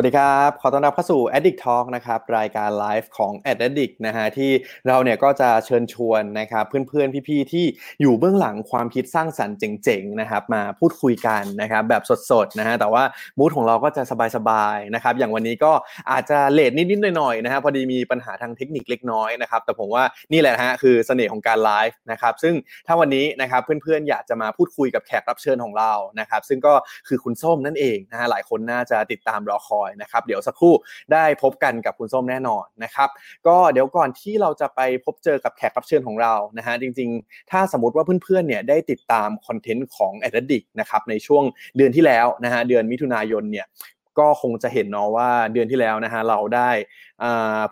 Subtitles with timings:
[0.00, 4.50] วัสดีครับ ขอต้อนรับเข้าสู่ Addict Talk นะครับ รายการไลฟ์ของ Addict นะฮะที่
[4.86, 7.64] เราเนี่ยก็จะเชิญชวนนะครับเพื่อนๆ พี่ๆ ที่
[8.00, 13.02] อยู่เบื้องหลังความคิดสร้างสรรค์เจ๋งๆ นะครับมาพูดคุยกันนะครับแบบสดๆ นะฮะแต่ว่า
[13.38, 14.02] มูดของเราก็จะ
[14.36, 15.72] สบายๆ นะครับอย่างวันนี้ก็
[16.10, 22.54] อาจจะเลทนิดๆ หน่อยๆ นะฮะพอดีมีปัญหาทางเทคนิคเล็กน้อยนะครับแต่ผมว่านี่แหละฮะคือเสน่ห์ของการไลฟ์นะครับซึ่ง
[22.86, 26.74] ถ้าวันนี้นะครับเพื่อนๆ อยากจะมาพูดคุยกับแขกรับเชิญของเรานะครับซึ่งก็
[27.08, 30.74] คือคุณส้มนั่นเองนะฮะหลายคนน่าจะติดตามรอคอยนะครับ เดี๋ยวสักครู่
[31.12, 33.08] ได้พบกันกับคุณส้มแน่นอนนะครับ
[33.46, 41.44] ก็เดี๋ยวก่อนที่เราจะไปพบเจอกับแขกรับเชิญของเรานะฮะจริง ๆ ถ้าสมมติว่าเพื่อนๆเนี่ยได้ติดตามคอนเทนต์ของแอดดิกนะครับในช่วง
[41.76, 43.66] เดือนที่แล้วนะฮะเดือนมิถุนายนเนี่ย
[44.18, 46.70] ก็คงจะเห็นเนาะว่าเดือนที่แล้วนะฮะเราได้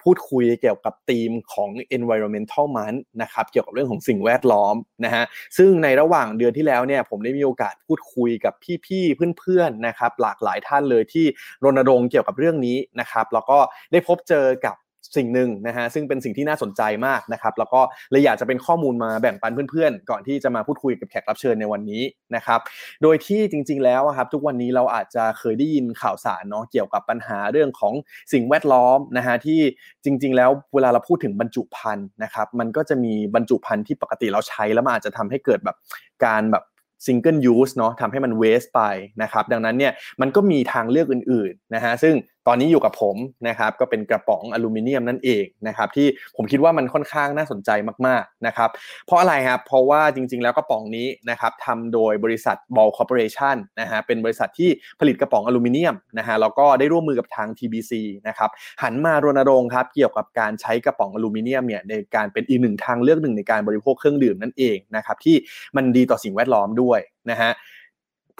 [0.02, 5.24] พูดคุยเกี่ยวกับธีมของ environmental month นะครับเกี่ยวกับเรื่องของสิ่งแวดล้อมนะฮะ
[5.56, 8.54] ซึ่งในระหว่างเดือนที่แล้วเนี่ยผมได้มีโอกาสพูดคุยกับ
[8.86, 11.26] พี่ๆเพื่อนๆนะครับหลากหลายท่านเลยที่
[11.64, 13.58] รณรงค์เกี่ยวกับเรื่องนี้นะครับแล้วก็
[13.92, 14.76] ได้พบเจอกับ
[15.16, 22.02] สิ่งหนึ่งนะฮะซึ่งเป็นสิ่งที่น่าสนใจมากนะครับแล้วก็เลยอยากจะเป็นข้อมูลมาแบ่งปันเพื่อนๆ ก่อนที่จะมาพูดคุยกับแขกรับเชิญในวันนี้
[22.36, 22.60] นะครับ
[23.02, 27.94] โดยที่จริงๆแล้วครับทุกวันนี้เราอาจจะเคยได้ยินข่าวสารเนาะเกี่ยวกับปัญหาเรื่องของ
[28.32, 29.60] สิ่งแวดล้อมนะฮะที่
[30.04, 35.76] จริง ๆ แล้วเวลาเราพูดถึงบรรจุภัณฑ์นะครับมันก็จะมีบรรจุภัณฑ์ที่ปกติเราใช้แล้วมันอาจจะทำให้เกิดแบบ
[36.24, 36.64] การแบบ
[37.06, 38.80] single use เนาะทำให้มัน waste ไป
[39.22, 42.14] นะครับดังนั้นเนี่ยมันก็มีทางเลือกอื่นๆนะฮะซึ่ง
[42.46, 43.16] ตอนนี้อยู่กับผม
[43.48, 47.70] นะครับก็เป็นกระป๋องอลูมิเนียมนั่นเองนะครับที่ผมคิดว่ามันค่อนข้างน่าสนใจ
[48.06, 48.70] มากๆนะครับ
[49.06, 57.92] เพราะอะไรครับเพราะว่าจริงๆ แล้วกระป๋องนี้นะครับทำโดยบริษัทบอลคอร์ปอเรชันนะฮะเป็นบริษัทที่ผลิตกระป๋องอลูมิเนียมนะฮะแล้วก็ได้ร่วมมือกับทาง TBC
[58.28, 58.50] นะครับ
[58.82, 65.36] หันมารณรงค์ครับเกี่ยวกับการใช้กระป๋องอลูมิเนียมเนี่ยในการเป็นอีกหนึ่งทางเลือกหนึ่งในการบริโภคเครื่องดื่มนั่นเองนะครับที่
[65.76, 67.52] มันดีต่อสิ่งแวดล้อมด้วยนะฮะ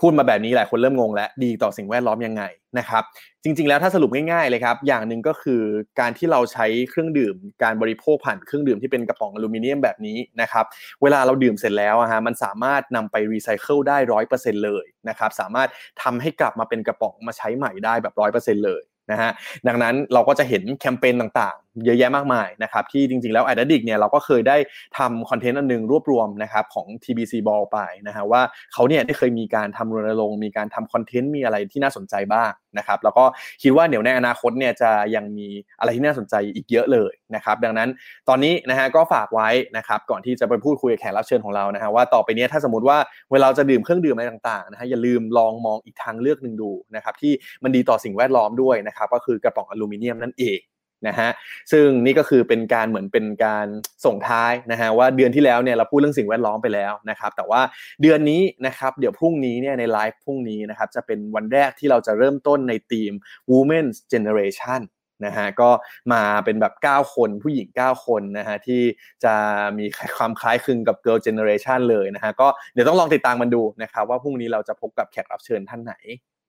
[0.01, 2.43] พูดมาแบบนี้หลายคนเริ่มงงแล้วดีต่อสิ่งแวดล้อมยังไง
[2.79, 3.03] นะครับ
[3.45, 5.63] จริง ๆ แล้วถ้าสรุปง่ายๆเลยครับ อย่างหนึ่งก็คือ
[6.01, 10.65] การที่เราใช้เครื่องดื่ม การบริโภคผ่านเครื่องดื่มที่เป็นกระป๋องอลูมิเนียมแบบนี้นะครับ
[11.03, 15.69] เวลาเราดื่มเสร็จแล้วอะฮะมันสามารถนำไปรีไซเคิลได้ร้อยเปอร์เซ็นต์เลยนะครับ สามารถ
[16.03, 19.31] ทำให้กลับมาเป็นกระป๋องมาใช้ใหม่ได้แบบร้อยเปอร์เซ็นต์เลยนะฮะ
[19.69, 24.57] ดังนั้นเราก็จะเห็นแคมเปญต่าง เยอะแยะมากมายนะครับที่จริงๆแล้วไอเดดิกเนี่ยเราก็เคยได้
[24.99, 28.43] ทำคอนเทนต์อันนึงรวบรวมนะครับของ TBC Ball ไปนะฮะว่า
[28.73, 33.25] เขาเนี่ยได้เคยมีการทำรณรงค์มีการทำคอนเทนต์มีอะไรที่น่าสนใจบ้างนะครับแล้วก็
[33.63, 35.49] คิดว่าเดี๋ยวในอนาคตเนี่ยจะยังมี
[35.81, 37.89] อะไรที่น่าสนใจอีกเยอะเลยนะครับดังนั้น
[38.29, 42.99] ตอนนี้นะฮะก็ฝากไว้นะครับก่อนที่จะไปพูดคุยกับแขกรับเชิญของเรานะฮะว่าต่อไปนี้ถ้าสมมติว่า
[43.33, 47.33] เวลาจะดื่มเครื่องดื่มอะไรต่างๆนะฮะอย่าลืมลองมองอีกทางเลือกหนึ่งดูนะครับที่
[47.65, 50.61] มันดีต่อสิ่งแวดล้อมด้วยนะครับก็คือกระป๋องอลูมิเนียมนั่นเอง
[51.09, 51.31] นะฮะ
[51.73, 53.67] ซึ่งนี่ก็คือเป็นการเหมือนเป็นการ
[54.05, 57.61] ส่งท้ายนะฮะว่าเดือนที่แล้วเนี่ยเราพูดเรื่องสิ่งแวดล้อมไปแล้วนะครับแต่ว่า
[58.03, 63.13] เดือนนี้นะครับเดี๋ยวพรุ่งนี้เนี่ยในไลฟ์พรุ่งนี้นะครับจะเป็นวันแรกที่เราจะเริ่มต้นในทีม
[63.51, 64.83] Women's Generation
[65.27, 65.71] นะฮะก็
[66.13, 68.83] มาเป็นแบบ 9 คนผู้หญิง 9 คนนะฮะที่
[69.25, 69.35] จะ
[69.79, 75.95] มีความคล้ายคลึงกับ Girl Generation เลยนะฮะก็เดี๋ยวต้องลองติดตามมันดูนะครับว่าพรุ่งนี้เราจะพบกับแขกรับเชิญท่านไหน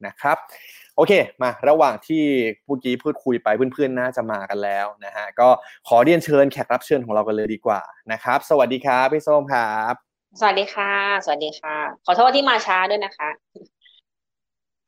[0.06, 0.38] นะครับ
[0.98, 2.24] โอเคมาระหว่างที่
[2.66, 5.50] เมื่อกี้พูดคุยไปเพื่อนๆน่าจะมากันแล้วนะฮะก็
[5.88, 7.82] ขอเรียนเชิญแขกรับเชิญของเรากันเลยดีกว่า
[8.12, 9.94] นะครับ สวัสดีครับพี่ส้มครับ
[10.40, 10.92] สวัสดีค่ะ
[11.26, 11.76] สวัสดีค่ะ
[12.06, 13.30] ขอโทษที่มาช้าด้วยนะคะ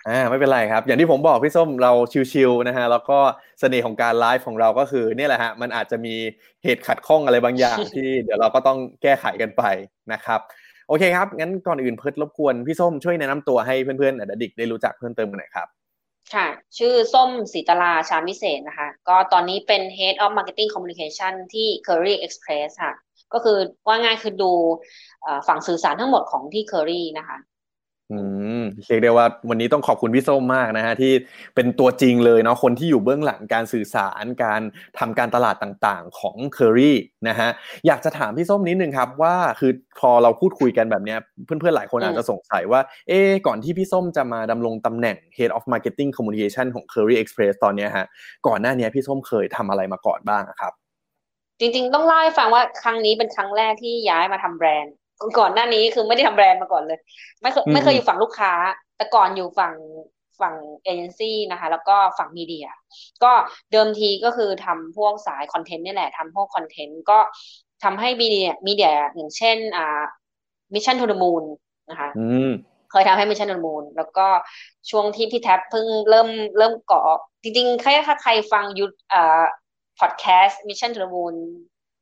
[0.08, 1.92] อ่าไม่เป็นไรครับ อย่างที่ผมบอกพี่ส้มเรา
[2.32, 3.20] ชิวๆนะฮะแล้วก็
[3.60, 6.16] เสน่ห์ของการไลฟ์ของเราก็คือเนี่ยแหละฮะมันอาจจะมี
[6.64, 9.64] เหตุขัดข้องอะไรบางอย่างที่ เดี๋ยวเราก็ต้องแก้ไขกันไป
[10.14, 10.40] นะครับ
[10.88, 15.68] โอเคครับงั้นก่อนอื่นเพิร์ดรบกวนพี่ส้มช่วยแนะนำตัวให้เพื่อนๆอดิกได้รู้จักเพิ่มเติมหน่อยครับ
[16.36, 16.48] ค่ะ
[16.78, 22.94] ชื่อส้มสีตลาชามวิเศษนะคะ ก็ตอนนี้เป็น Head of Marketing Communication ที่ Curry Express ค่ะ
[23.34, 23.58] ก็คือ
[23.88, 24.52] ว่าง่ายคือดู
[25.48, 27.38] ฝั่งสื่อสารทั้งหมดของที่ Curry นะคะ
[28.14, 28.20] อื
[28.60, 31.14] มเรียกได้ว่าวันนี้ต้องขอบคุณพี่ส้มมากนะฮะที่
[31.56, 34.62] เป็นตัวจริงเลยเนาะคนที่อยู่เบื้องหลังการสื่อสารการ
[35.00, 36.98] ทำการตลาดต่างๆ ของเคอรี่
[37.28, 37.50] นะฮะ
[37.88, 41.16] อยากจะถามพี่ส้มนิดนึงครับว่าคือพอเราพูดคุยกันแบบนี้
[41.46, 48.06] เพื่อนๆหลายคนอาจจะสงสัยว่าเอ๊ก่อนที่พี่ส้มจะมาดำรงตำแหน่ง Head of Marketing Communication ของ Curry Express ตอนนี้ฮะ
[48.48, 50.74] ก่อนหน้านี้พี่ส้มเคยทำอะไรมาก่อนบ้างครับ
[51.60, 54.94] จริง ๆ ต้องเล่าให้ฟังว่าครั้งนี้เป็นครั้งแรกที่ย้ายมาทำแบรนด์
[55.40, 57.00] ก่อนหน้านี้คือไม่ได้ทำแบรนด์มาก่อนเลย
[57.42, 58.54] ไม่เคยไม่เคยอยู่ฝั่งลูกค้า
[58.98, 59.74] แต่ก่อนอยู่ฝั่ง
[60.40, 62.68] ฝั่งเอเจนซี่นะคะ แล้วก็ฝั่ง media
[63.24, 63.32] ก็
[63.72, 67.20] เดิมทีก็คือทำพวกสายคอนเทนต์นี่แหละทำพวกคอนเทนต์ก็
[67.84, 70.02] ทำให้ media media อย่างเช่นอ่า
[70.74, 71.44] Mission To The Moon
[71.90, 72.10] นะคะ
[72.92, 74.28] เคยทำให้ Mission Moon แล้วก็
[74.90, 79.44] ช่วงที่พี่แท็บเพิ่งเริ่มเริ่มก่อจริงๆใครถ้าใครฟังยูอ่า
[80.00, 81.36] พอดแคสต์ Mission to the Moon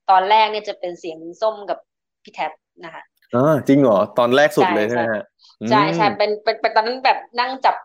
[0.10, 1.78] ตอนแรกเนี่ยจะเป็นเสียงส้มกับ
[2.24, 2.52] พี่แท็บ
[2.84, 3.04] นะคะ
[3.36, 5.24] อ๋อจริงเหรอ ตอนแรกสุดเลยใช่ไหมฮะ
[5.70, 6.32] ใช่ใช่เป็น
[6.62, 7.76] เป็นตอนนั้นแบบนั่งจับ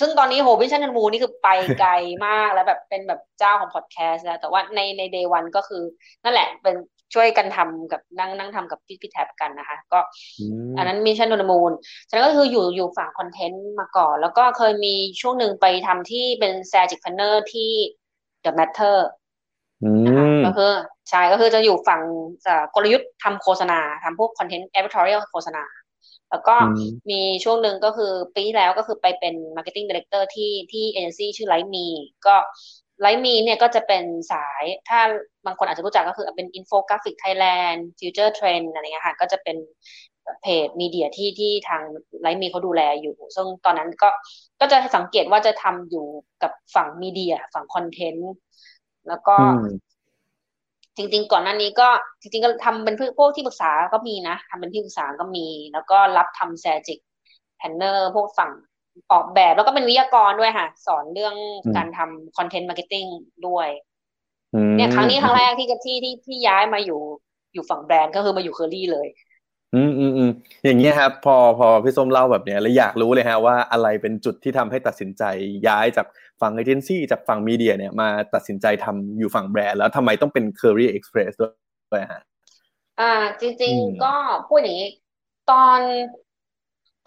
[0.00, 1.48] ซึ่งตอนนี้โห Mission to the Moon นี่คือไป
[1.80, 1.92] ไกล
[2.26, 5.82] มากแล้วแบบเป็นแบบเจ้าของพอดแคสต์แล้วแต่ว่าในใน day one ก็คือ
[6.24, 6.76] นั่นแหละเป็น
[7.14, 10.00] ช่วยกันทำกับนั่งนั่งทำกับพี่พี่แท็บกันนะคะ ก็
[10.78, 11.72] อันนั้น Mission to the Moon
[12.08, 17.70] ฉะนั้นก็คืออยู่อยู่ฝั่งคอนเทนต์มาก่อน แล้วก็เคยมีช่วงหนึ่งไปทำที่เป็น strategic planner ที่
[18.44, 18.98] The Matter
[20.46, 20.72] ก็คือ
[21.10, 22.00] ใช่ก็คือจะอยู่ฝั่ง
[22.74, 25.64] กลยุทธ์ทำโฆษณาทำพวกคอนเทนต์ editorial โฆษณา
[26.30, 26.56] แล้วก็
[27.10, 31.86] มีช่วงหนึ่งก็คือปีที่แล้วก็คือไปเป็น marketing director ที่ที่เอเจนซี่ชื่อ Like Me
[32.26, 32.36] ก็
[33.00, 35.00] Like Me เนี่ยก็จะเป็นสายถ้า
[35.46, 39.56] บางคนอาจจะรู้จักก็คือเป็นอินโฟกราฟิกไทยแลนด์ฟิวเจอร์เทรนอะไรเงี้ยค่ะก็จะเป็น
[40.42, 41.82] เพจมีเดียที่ที่ทาง
[42.20, 44.08] Like Me เขาดูแลอยู่ ซึ่งตอนนั้นก็
[44.60, 46.06] ก็จะสังเกตว่าจะทำอยู่
[46.42, 48.32] กับฝั่งมีเดียฝั่งคอนเทนต์
[49.08, 49.36] แล้วก็
[50.96, 51.88] จริง ๆ ก่อนหน้านี้ก็
[52.20, 56.98] จริง ๆ ก็ทำเป็นพวกที่ปรึกษาก็มีนะทำเป็นที่ปรึกษาก็มี แล้วก็รับทำ strategic
[57.56, 58.50] planner พวกฝั่ง
[59.12, 61.34] ออกแบบแล้วก็เป็นวิทยากรด้วยค่ะ สอนเรื่อง
[61.76, 63.06] การทำ content marketing
[63.46, 63.68] ด้วย
[64.76, 67.00] เนี่ยครั้งนี้ครั้งแรกที่ที่ที่ที่ย้ายมาอยู่
[67.54, 69.06] อยู่ฝั่งแบรนด์ก็คือมาอยู่เคอรี่เลย
[69.74, 70.30] อืมอืมอืม
[70.64, 75.22] อย่างเงี้ยครับ พอพอพี่ส้มเล่าแบบเนี้ยแล้วอยากรู้เลยฮะว่าอะไรเป็นจุดที่ทำให้ตัดสินใจ
[75.66, 76.06] ย้ายจาก
[76.40, 81.46] ฝั่งเอเจนซี่จากฝั่งมีเดียเนี่ยมาตัดสินใจทำอยู่ฝั่งแบรนด์แล้วทำไมต้องเป็น Curry Express ด้
[81.96, 82.22] วยฮะ
[83.00, 84.14] อ่า จริง ๆ ก็
[84.48, 84.88] พูดอย่างนี้
[85.50, 85.80] ตอน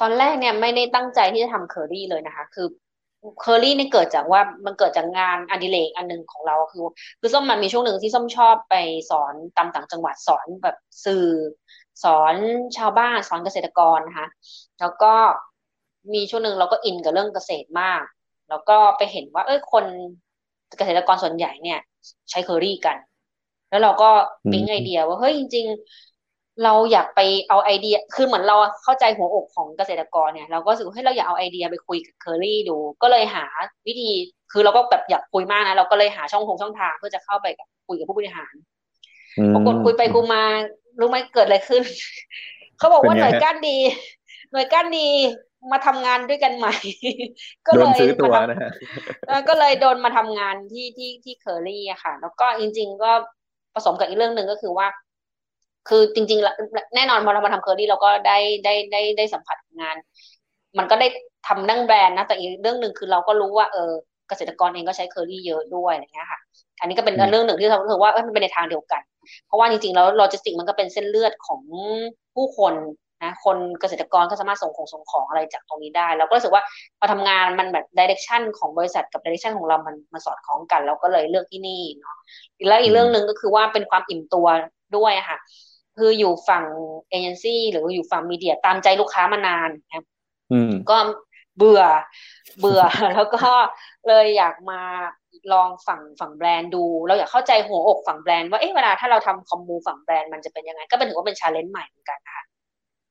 [0.02, 2.68] ตอนแรกเนี่ยไม่ได้ตั้งใจที่จะทำเคอรี่เลยนะคะ คือ
[3.40, 6.86] เคอรี่นี่เกิดจากว่ามันเกิดจากงานอดิเรกอันหนึ่งของเราคือ
[7.20, 8.76] คือส้มมันมีช่วงหนึ่งที่ส้มชอบไป
[9.12, 11.28] สอนตามต่างจังหวัดสอนแบบสื่อ
[12.04, 12.36] สอน
[12.78, 14.28] ชาวบ้านสอนเกษตรกรนะคะ
[14.80, 15.14] แล้วก็
[16.14, 18.04] มีช่วงหนึ่งเราก็อินกับเรื่องเกษตรมาก
[18.50, 19.86] แล้วก็ไปเห็นว่า เอ้ยคน
[20.78, 21.80] เกษตรกรส่วนใหญ่เนี่ย
[22.30, 22.98] ใช้เคอรี่กัน
[23.70, 24.10] แล้วเราก็
[24.52, 25.66] ปิ๊งไอเดียว่าเฮ้ยจริง
[26.16, 27.20] ๆ เราอยากไป
[27.50, 33.46] เอาไอเดีย คือเหมือนเราเข้าใจหัวอกของเกษตรกรเนี่ย เราก็รู้สึกให้เราอยากเอาไอเดียไปคุยกับเคอรี่ดู ก็เลยหา
[33.88, 34.10] วิธี
[34.52, 38.54] คือเราก็แบบอยากคุยมากนะเราก็เลยหาช่องทงช่องทางเพื่อจะเข้าไปกับคุยกับผู้บริหาร
[39.54, 40.44] ปรากฏคุยไปคุยมา
[41.00, 41.82] รู้ไหมเกิดอะไรขึ้น
[42.78, 43.78] เขาบอกว่าหน่วยก้านดี
[44.52, 45.08] หน่วยก้านดี
[45.72, 46.76] มาทำงานด้วยกันใหม่
[47.68, 48.72] ก็เลยซื้อตัวนะฮะ
[49.50, 53.12] ก็เลยโดนมาทำงานที่ที่ที่เคอรี่อะค่ะ แล้วก็จริง ๆ ก็
[53.76, 54.88] ผสมกับอีกเรื่องหนึ่งก็คือว่า
[55.90, 59.96] คือจริงๆ แน่นอนพอเรามาทำเคอรี่เราก็ได้ได้ได้ได้สัมผัสงาน
[60.78, 61.08] มันก็ได้
[61.48, 63.92] ทำฝั่งแบรนด์นะแต่อีกเรื่องหนึ่งคือเราก็รู้ว่าเออ
[64.30, 66.40] เกษตรกรเองก็ใช้เคอรี่เยอะด้วยอะไรเงี้ยค่ะ
[66.80, 69.02] อันนี้ก็เป็นเรื่องหนึ่งที่เรารู้สึกว่ามันเป็นในทางเดียวกัน
[69.46, 71.62] เพราะว่าจริงๆแล้วโลจิสติกมันก็เป็นเส้นเลือดของ
[72.36, 72.74] ผู้คน
[73.24, 76.64] นะคนเกษตรกรก็สามารถส่งของส่งของอะไรจากตรงนี้ได้ เราก็รู้สึกว่า
[77.00, 82.18] พอทำงานมันแบบ direction ของบริษัทกับ direction ของเรามันมันสอดคล้องกัน เราก็เลยเลือกที่นี่เนาะ
[82.68, 84.48] แล้วอีกเรื่องหนึ่งก็คือว่าเป็นความอิ่มตัว
[84.98, 85.38] ด้วยค่ะ
[85.98, 86.64] คืออยู่ฝั่ง
[87.10, 90.04] เอเจนซี่หรืออยู่ฝั่งมีเดียตามใจลูกค้ามานานครับ
[90.90, 90.98] ก็
[91.58, 91.84] เบื่อ
[92.60, 92.82] เบื่อ
[93.16, 93.52] แล้วก็
[94.08, 94.82] เลยอยากมา
[95.54, 102.44] ลองฝั่งฝั่งแบรนด์ดู เราอยากเข้าใจหัวอกฝั่งแบรนด์ว่าเอ๊ะเวลาถ้าเราทำคอมมูฝั่งแบรนด์มันจะเป็นยังไง ก็เป็นถือว่าเป็น challenge ใหม่เหมือนกันค่ะ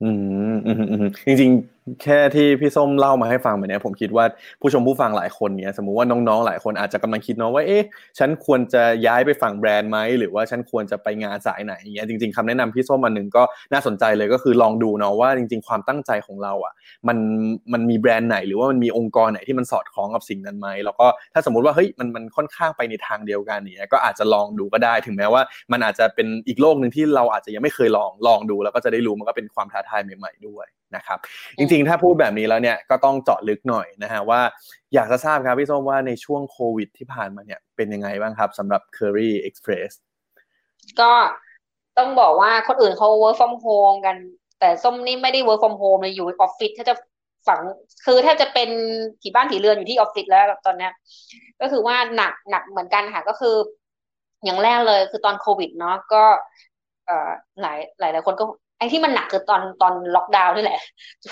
[0.01, 0.23] อืม
[0.67, 4.25] อืมอืมจริงๆ แค่ที่พี่ส้มเล่ามาให้ฟังแบบนี้ผมคิดว่า
[4.61, 7.83] ผู้ชมผู้ฟังหลายคนเนี่ยสมมุติว่าน้องๆหลายคนอาจจะกำลังคิดเนาะว่าเอ๊ะ
[8.19, 13.43] ฉันควรจะย้ายไปฝั่งแบรนด์ไหมหรือว่าฉันควรจะไปงานสายไหนอย่างเงี้ยจริงๆคำแนะนำพี่ส้มมาหนึ่งก็
[13.73, 16.73] น่าสนใจเลยก็คือลองดูเนาะว่าจริง ๆ ความตั้งใจของเราอะ
[17.09, 17.19] มัน
[17.73, 25.43] มันมีแบรนด์ไหน หรือว่ามันมีองค์กรไหนที่มันสอดคล้องกับสิ่งนั้นไหมแล้วก็ถ้าสมมุติว่าเฮ้ยมันมันค่อนข้างไปในทางเดียวกันเนี่ยก็อาจจะลองดูก็ได้ถึงแม้ว่า
[25.73, 30.67] มันอาจจะเป็นอีกโลกหนึ่งที่เราอาจจะยังไม่เคยลองลองดู แล้วก็จะได้รู้มันก็เป็นความท้าทายใหม่ ๆด้วย
[30.97, 31.19] นะครับ
[31.59, 34.41] จริงๆ ถ้าพูดแบบนี้แล้วเนี่ยก็ต้องเจาะลึกหน่อยนะฮะว่า
[34.95, 39.91] อยากจะทราบครับพี่ส้มว่าในช่วงโควิดที่ผ่านมาเนี่ยเป็นยังไงบ้างครับสำหรับ Curry Express
[41.01, 41.13] ก็
[41.99, 44.17] ต้องบอกว่าคนอื่นเขา work from home กัน
[44.61, 46.95] แต่ส้มนี่ไม่ได้ work from home เลยอยู่ออฟฟิศถ้าจะ
[47.49, 47.61] ฝัง
[48.07, 48.71] คือถ้าจะเป็น
[49.21, 50.93] ผีบ้านผีเรือนอยู่ที่ออฟฟิศแล้วแบบตอนเนี้ย
[51.61, 53.55] ก็คือว่าหนักหนักเหมือนกันค่ะก็คือ
[54.45, 56.25] อย่างแรกเลยคือตอนโควิดเนาะก็
[57.07, 57.31] เอ่อ
[57.61, 58.45] หลายหลายหลายคนก็
[58.79, 60.81] ไอ้ที่มันหนักคือตอนตอนล็อกดาวน์นี่แหละ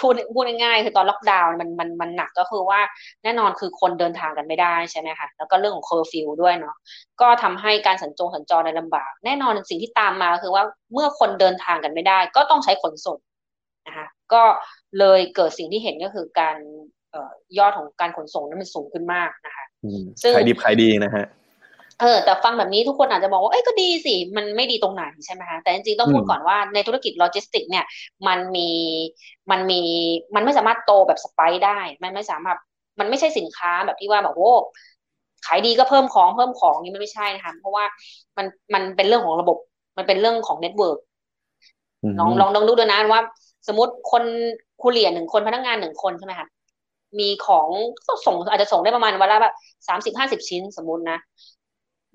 [0.00, 2.80] พูดพูดง่ายๆคือตอนล็อกดาวน์มันมันมันหนักก็คือว่า
[3.24, 6.74] แน่นอนคือคนเดินทางกันไม่ได้ใช่ไหมคะแล้วก็เรื่องของเคอร์ฟิวด้วยเนาะ
[7.20, 13.18] ก็ทำให้การสัญจรสัญจรในลำบาก แน่นอนสิ่งที่ตามมาคือว่าเมื่อคนเดินทางกันไม่ได้ ก็ต้องใช้ขนส่ง
[13.86, 14.42] นะคะก็
[14.98, 16.56] เลยเกิดสิ่งที่เห็นก็คือการ
[17.58, 19.64] ยอดของการขนส่งนั้นมันสูงขึ้นมากนะคะ
[20.22, 21.24] ซึ่งขายดีขายดีนะฮะ
[22.00, 27.84] เออแต่ฟังแบบนี้ทุกคนอาจจะมองว่าเอ้ยก็ดีสิ มันไม่ดีตรงไหนใช่ไหมคะแต่จริงๆต้องพูดก่อนว่าในธุรกิจโลจิสติกเนี่ย
[28.26, 28.70] มันมี
[29.50, 29.82] มันมี
[30.34, 32.58] มันไม่สามารถโตแบบ spike ได้ มันไม่สามารถ
[33.00, 34.50] มันไม่ใช่สินค้าแบบที่ว่าแบบโอ้
[35.46, 37.84] ขายดีก็เพิ่มของเพิ่มของนี่มันไม่ใช่นะคะเพราะว่า
[38.36, 39.56] มันมันเป็นเรื่องของระบบ
[39.98, 40.98] มันเป็นเรื่องของเน็ตเวิร์ก
[42.18, 43.22] ลองลองลองดูด้วยนะว่า
[43.68, 44.24] สมมติคน
[44.80, 46.48] courier หนึ่งคนพนักงานหนึ่งคนใช่ไหมคะ
[47.18, 47.68] มีของ
[48.06, 49.54] ก็ส่งอาจจะส่งได้ประมาณวันละแบบ
[49.88, 51.18] สามสิบห้าสิบชิ้นสมมตินะ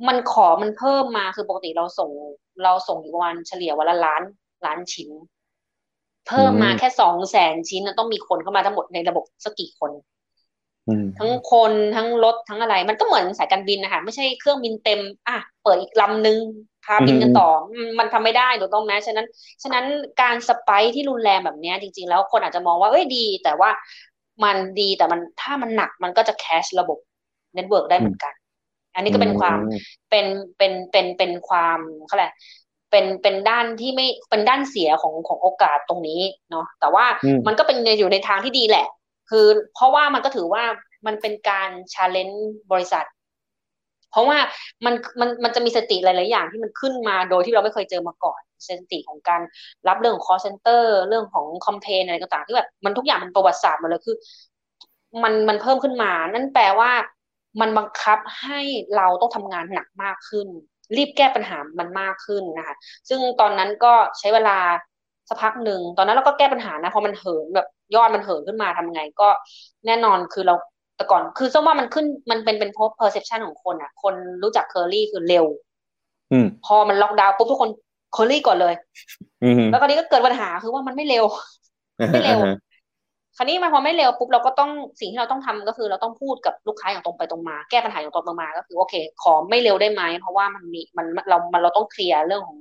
[0.07, 2.11] มันขอมันเพิ่มมาคือปกติเราส่ง
[2.63, 4.21] เราส่งอยู่ประมาณเฉลี่ยวันละล้าน
[4.65, 5.09] ล้านชิ้น
[6.27, 9.91] เพิ่มมาแค่สองแสนชิ้นต้องมีคนเข้ามาทั้งหมดในระบบสักกี่คน
[11.17, 16.39] ทั้งคนทั้งรถทั้งอะไร มันก็เหมือนสายการบินนะคะไม่ใช่เครื่องบินเต็ม อะเปิดอีกลำนึง
[16.85, 17.49] พาบินกันต่อ
[17.99, 19.27] มันทำไม่ได้ถูกต้องไหมฉะนั้น
[19.63, 19.85] ฉะนั้น
[20.21, 23.69] การ spike ที่รุนแรงแบบนี้จริง ๆ แล้วคนอาจจะมองว่าเอ้ยดี แต่ว่า
[24.43, 26.97] มันดีแต่มันถ้ามันหนักมันก็จะ crash ระบบ
[27.55, 28.33] เน็ตเวิร์กได้เหมือนกัน
[28.95, 29.57] อันนี้ก็เป็นความ
[30.09, 30.25] เป็น
[30.57, 32.33] เป็นเป็นเป็นความเขาแหละ
[32.91, 36.21] เป็นเป็นด้านที่ไม่เป็นด้านเสียของของโอกาสตรงนี้
[36.51, 37.05] เนาะแต่ว่า
[37.47, 38.87] มันก็เป็นอยู่ในทางที่ดีแหละ
[39.29, 39.45] คือ
[39.75, 40.63] เพราะว่ามันก็ถือว่า
[41.05, 43.05] มันเป็นการ challenge บริษัท
[44.11, 44.37] เพราะว่า
[44.85, 49.41] มันมันมันจะมีสถิติหลาย ๆ อย่างที่มันขึ้นมาโดยที่เราไม่เคยเจอมาก่อนสติของการ
[49.87, 54.15] รับเรื่องของ call center เรื่องของคอมเพนอะไรต่าง ๆ ที่แบบมันทุกอย่างมันประวัติศาสตร์หมดเลยคือ
[55.23, 56.91] มันมันเพิ่มขึ้นมา นั่นแปลว่า
[57.59, 58.59] มันบังคับให้
[58.95, 60.47] เราต้องทำงานหนักมากขึ้น
[60.97, 62.75] รีบแก้ปัญหามันมากขึ้นนะคะ
[63.09, 64.57] ซึ่งตอนนั้นก็ใช้เวลา
[65.29, 69.29] สักพักหนึ่งตอนนั้นเราก็แก้ปัญหานะพอมันเหินแบบยอดมันเหินขึ้นมาทำไงก็
[69.85, 70.55] แน่นอนคือเรา
[70.97, 75.45] แต่ก่อน คือส้มว่ามันขึ้นมันเป็นเป็นเพราะ perception ของคนอะคนรู้จักเคอรี่คือเร็ว
[76.31, 77.69] อืมพอมันล็อกดาวน์ปุ๊บทุกคน
[78.13, 78.73] เคอรี่ก่อนเลย
[79.43, 81.25] อืแล้วก็นี้ก็เกิดปัญหาคือว่ามันไม่เร็ว
[82.13, 82.45] ไม่เร็วค
[83.41, 88.93] ราวนี้มันพอไม่เร็วปุ๊บเราก็ต้องสิ่งที่เราต้องทำก็คือ เราต้องพูดกับลูกค้าอย่างตรงไปตรงมา แก้ปัญหาอย่างตรงไปตรงมา ก็คือโอเค
[89.23, 92.57] ขอไม่เร็วได้ไหมเพราะว่ามันมีมันเรามันเราต้องเคลียร์เรื่องของ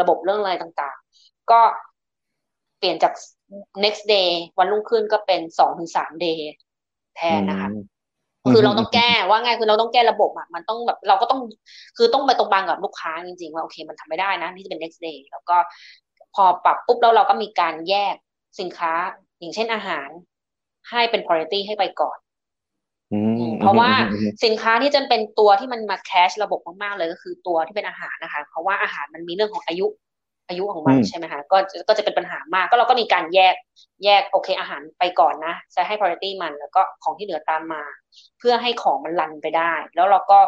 [0.00, 1.60] ระบบเรื่องอะไรต่างๆ ก็
[2.78, 3.12] เปลี่ยนจาก
[3.84, 6.38] next day วันรุ่งขึ้นก็เป็นสองถึงสาม day
[7.16, 7.68] แทนนะคะ
[8.52, 11.40] คือเราต้องแก้ว่าไงคือเราต้องแก้ระบบอะมันต้องแบบเราก็ต้อง
[11.96, 15.56] คือต้องไปตรงบางกับลูกค้าจริงๆว่าโอเคมันทำไม่ได้นะนี่จะเป็น next day แล้วก็
[16.34, 18.14] พอปรับปุ๊บแล้วเราก็มีการแยก
[18.60, 18.92] สินค้า
[19.42, 20.08] อย่างเช่นอาหาร
[20.90, 22.18] ให้เป็น priority ให้ไปก่อน
[23.60, 23.90] เพราะว่า
[24.44, 29.86] สินค้าที่จะเป็นตัวที่มันมาแคชระบบมากๆเลยก็คือตัวที่เป็นอาหารนะคะ เพราะว่าอาหารมันมีเรื่องของอายุ
[30.48, 31.56] อายุของมันใช่ไหมคะก็
[31.88, 33.54] ก็จะเป็นปัญหามาก ก็เราก็มีการแยก
[34.04, 37.82] แยกโอเคอาหารไปก่อนนะจะให้ priority มันแล้วก็ของที่เหลือตามมา
[38.38, 40.38] เพื่อให้ของมันรันไปได้ แล้วเราก็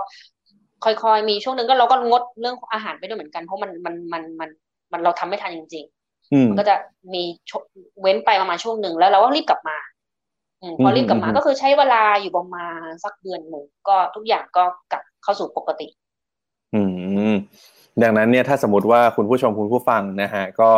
[0.85, 4.51] ค่อยๆมีช่วงหนึ่งก็เราก็งดเรื่องของอาหารไปด้วยเหมือนกันเพราะมันมันมันมัน
[4.93, 5.85] มันเราทำไม่ทันจริง
[6.51, 6.77] มันก็จะ
[7.15, 7.23] มี
[8.01, 9.77] เว้นไปประมาณช่วงหนึ่งแล้วเราก็รีบกลับมา
[10.85, 15.89] พอรีบกลับมาก็คือใช้เวลาอยู่ประมาณสักเดือนหนึ่งก็ทุกอย่างก็กลับเข้าสู่ปกติ
[16.75, 16.83] อื
[17.33, 17.35] ม
[18.03, 20.71] ดังนั้นเนี่ยถ้าสมมติว่าคุณผู้ชมคุณผู้ฟังนะฮะก็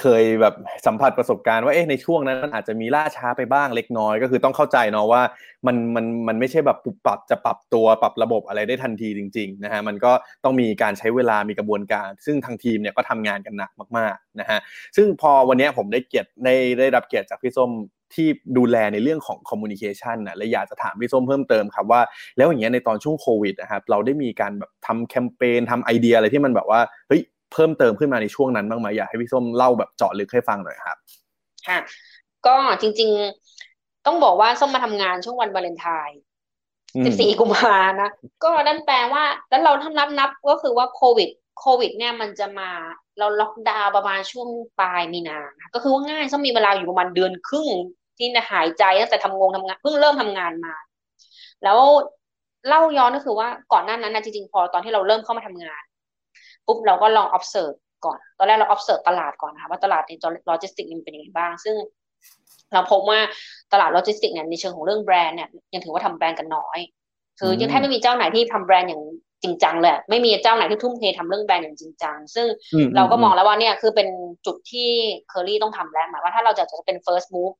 [0.00, 0.54] เคยแบบ
[0.86, 5.22] สัมผัสประสบการณ์ว่าเอ๊ะในช่วงนั้นมันอาจจะมีล่าช้าไปบ้างเล็กน้อย ก็คือต้องเข้าใจเนาะว่า
[5.66, 10.12] มันมันมันไม่ใช่แบบปรับปรับจะปรับตัวปรับระบบอะไรได้ทันทีจริงๆนะฮะมันก็
[10.44, 14.58] ต้องมีการใช้เวลามีกระบวนการ ซึ่งทางทีมเนี่ยก็ทำงานกันหนักมากๆนะฮะ
[14.96, 17.70] ซึ่งพอวันนี้ผมได้เกียรติได้ได้รับเกียรติจากพี่ส้ม
[18.14, 22.00] ที่ดูแลในเรื่องของคอมมูนิเคชันนะและอยากจะถามพี่ส้มเพิ่มเติมครับว่า
[22.36, 30.96] แล้วอย่างเงี้ยในตอนช่วงโควิดนะครับเราได้มีการแบบทำแคมเปญทำไอเดียอะไรที่มันแบบว่าเฮ้ย เพิ่มเติมขึ้นมาในช่วงนั้นบ้างไหมอยากให้พี่ส้มเล่าแบบเจาะลึกให้ฟังหน่อยครับ
[31.68, 31.78] ค่ะ
[32.46, 33.10] ก็จริง
[33.58, 36.18] ๆต้องบอกว่าส้มมาทำงานช่วงวันวาเลนไทน์
[37.06, 38.10] สิบสี่กุมภานะ
[38.44, 41.28] ก็นั่นแปลว่าแล้วเราทำนับนับก็คือว่าโควิด
[41.60, 42.70] โควิดเนี่ยมันจะมา
[43.18, 44.48] เราล็อกดาวน์ประมาณช่วง
[44.80, 45.38] ปลายมีนา
[45.74, 47.68] ก็คือว่าง่ายส้มมีเวลาอยู่ประมาณเดือนครึ่ง
[48.18, 50.74] ที่หายใจตั้งแต่ทำงงทำงานเพิ่งเริ่มทำงานมา
[51.64, 51.78] แล้ว
[52.68, 55.82] เล่าย้อนก็คือว่าก่อนหน้านั้นนะจริงๆพอตอนที่เราเริ่มเข้ามาทำงาน
[56.66, 60.12] ปุ๊บเราก็ลอง observe ก่อน ตอนแรกเรา observe ตลาดก่อนนะคะว่าตลาดใน
[60.46, 61.76] โลจิสติกมันเป็นยังไงบ้าง ซึ่ง
[62.72, 63.18] เราพบว่า
[63.72, 66.78] ตลาดโลจิสติกเนี่ยในเชิงของเรื่องแบรนด์เนี่ยยังถือว่าทำแบรนด์กันน้อย
[67.40, 69.02] คือยังแทบไม่มีเจ้าไหนที่ทำแบรนด์อย่าง
[69.42, 72.46] จริงจังเลยไม่มีเจ้าไหนที่ทุ่มเททำเรื่องแบรนด์อย่างจริงจัง ซึ่ง
[72.96, 74.08] เราก็มองแล้วว่าเนี่ยคือเป็น
[74.46, 74.90] จุดที่
[75.28, 77.54] เคอรี่ต้องทำแล้วหมายว่าถ้าเราจะจะเป็น first move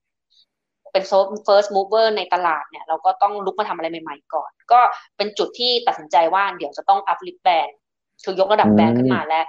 [0.92, 1.04] เป็น
[1.46, 4.80] first mover ในตลาดเนี่ย เราก็ต้องลุกมาทำอะไรใหม่ ๆ ก่อน ก็
[5.16, 7.76] เป็นจุดที่ตัดสินใจว่าเดี๋ยวจะต้อง uplift แบรนด์
[8.24, 9.46] คือยกระดับแบรนด์ขึ้นมาแล้ว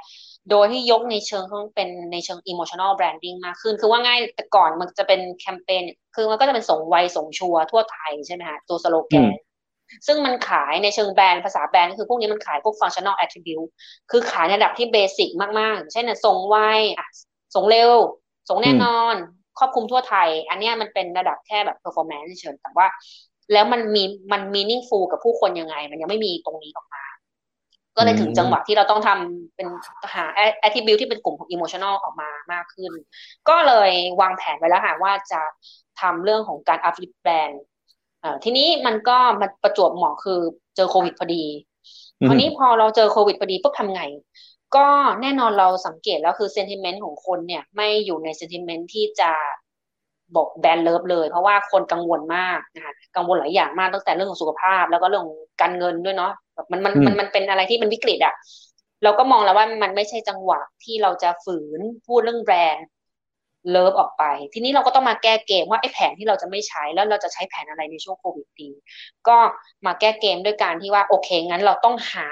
[0.50, 1.44] โดยที่ยกในเชิง
[1.75, 5.84] เป็นในเชิง emotional branding มากขึ้น คือว่าง่ายแต่ก่อนมันจะเป็นแคมเปญ
[6.15, 9.32] คือมันก็จะเป็นส่งไวส่งชัวทั่วไทยใช่ไหมฮะตัวสโลแกน
[10.08, 13.68] ซึ่งมันขายในเชิงแบรนด์ภาษาแบรนด์คือพวกนี้มันขายพวก functional attribute
[14.12, 16.58] คือขายในระดับที่เบสิกมากๆ เช่นส่งไว
[16.98, 17.08] อะ
[17.56, 17.92] ส่งเร็ว
[18.50, 19.15] ส่งแน่นอน
[19.60, 22.88] ครอบคลุมทั่วไทย อันนี้มันเป็นระดับแค่แบบ performance เฉยแต่ว่า
[23.53, 27.02] แล้วมันมีมัน meaningful กับผู้คนยังไง มันยังไม่มีตรงนี้ออกมา
[27.97, 29.67] ก็เลยถึงจังหวะที่เราต้องทำเป็น
[30.15, 30.25] หา
[30.63, 32.91] attribute ที่เป็นกลุ่มของ emotional ออกมามากขึ้น
[33.50, 35.41] ก็เลยวางแผนไว้แล้วค่ะว่าจะ
[36.01, 37.55] ทำเรื่องของการ uplift brand
[38.43, 40.39] ทีนี้มันก็มันประจวบเหมาะคือ
[40.75, 41.43] เจอโควิดพอดี
[42.27, 44.01] คราวนี้พอเราเจอโควิดพอดีปุ๊บทำไง
[44.75, 44.88] ก็
[45.21, 49.31] แน่นอนเราสังเกตแล้วคือ sentiment ของคนเนี่ยไม่อยู่ใน sentiment ที่จะ
[50.35, 55.25] บอก brand love เลย เพราะว่าคนกังวลมากนะคะกังวลหลายอย่างมากตั้งแต่เรื่องของสุขภาพ แล้วก็เรื่อง
[55.61, 58.33] การเงินด้วยเนาะแบบมันมันมันมันเป็นอะไรที่มันวิกฤตอะ
[59.03, 64.23] เราก็มองแล้วว่ามันไม่ใช่จังหวะที่เราจะฝืนพูดเรื่อง brand love ออกไป
[64.53, 68.69] ทีนี้เราก็ต้องมาแก้เกมว่าไอ้แผนที่เราจะไม่ใช้แล้วเราจะใช้แผนอะไรในช่วงโควิดดี
[69.27, 69.37] ก็
[69.85, 72.27] มาแก้เกมด้วยการที่ว่าโอเคงั้นเราต้องหา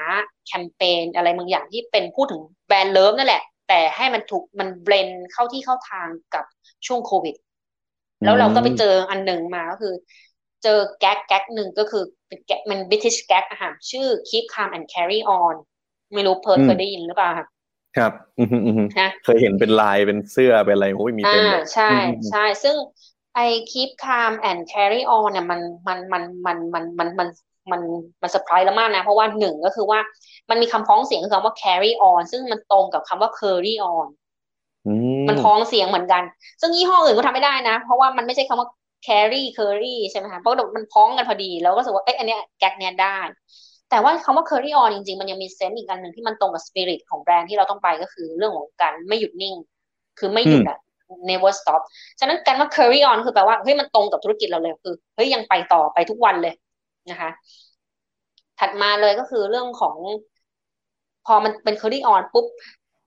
[0.48, 6.46] แคมเปญอะไรบางอย่างที่เป็นพูดถึง brand love นั่นแหละ แต่ให้มันถูกมัน blend เข้าที่เข้าทางกับ
[6.88, 7.36] ช่วงโควิด
[8.24, 9.94] แล้วเราก็ไปเจออันหนึ่งมาก็คือ
[10.64, 15.56] เจอแก๊กแก๊กหนึ่งก็คือเป็นแก๊กมัน British gag อะค่ะชื่อ keep calm and carry on
[16.14, 17.48] ไม่รู้เพิร์ดเคยได้ยินหรือเปล่าครับ
[17.98, 18.12] ครับ
[19.24, 21.92] เคยเห็นเป็นลายเป็นเสื้อเป็นอะไรโอ้ยมีเต็มเลยใช่
[22.32, 22.76] ใช่ซึ่ง
[23.36, 23.40] ไอ
[23.72, 27.30] keep calm and carry on เนี่ยมันมันมันมันมันมันมัน
[27.72, 27.82] มัน
[28.22, 30.00] มันเซอร์ไพรส์แล้วมากนะ เพราะว่าหนึ่งก็คือว่า
[30.50, 34.08] มันมีคำพ้องเสียงคือคำว่า carry on ซึ่งมันตรงกับคำว่า carry on
[35.28, 36.24] มันพ้องเสียงเหมือนกัน
[36.62, 38.68] ซึ่งยี่ห้ออื่นก็ทำไม่ได้นะ เพราะว่ามันไม่ใช่คำว่า
[39.08, 43.18] carry Kerry ใช่ไหมคะเพราะมันพ้องกันพอดีแล้วก็รู้สึกว่าเอ๊ะอันเนี้ยแก๊กเนี้ยได้
[43.90, 49.56] แต่ว่าคำว่า carry on จริง ๆ มันยังมี sense อีกอันหนึ่งที่มันตรงกับ spirit ของแบรนด์ที่เราต้องไปก็คือเรื่องของการไม่หยุดนิ่ง
[50.20, 50.78] คือไม่หยุดอะ
[51.30, 51.82] never stop
[52.20, 56.54] ฉะนั้นการว่า carry on คือแปลว่าเฮ้ยมันตรงกับธุรกิจเราเลยคือเฮ้ยยังไปต่อไปทุกวันเลย
[57.10, 57.30] นะคะ
[58.60, 59.98] ถัดมาเลยก็คือเรื่องของ
[61.26, 62.46] พอมันเป็น carry on ปุ๊บ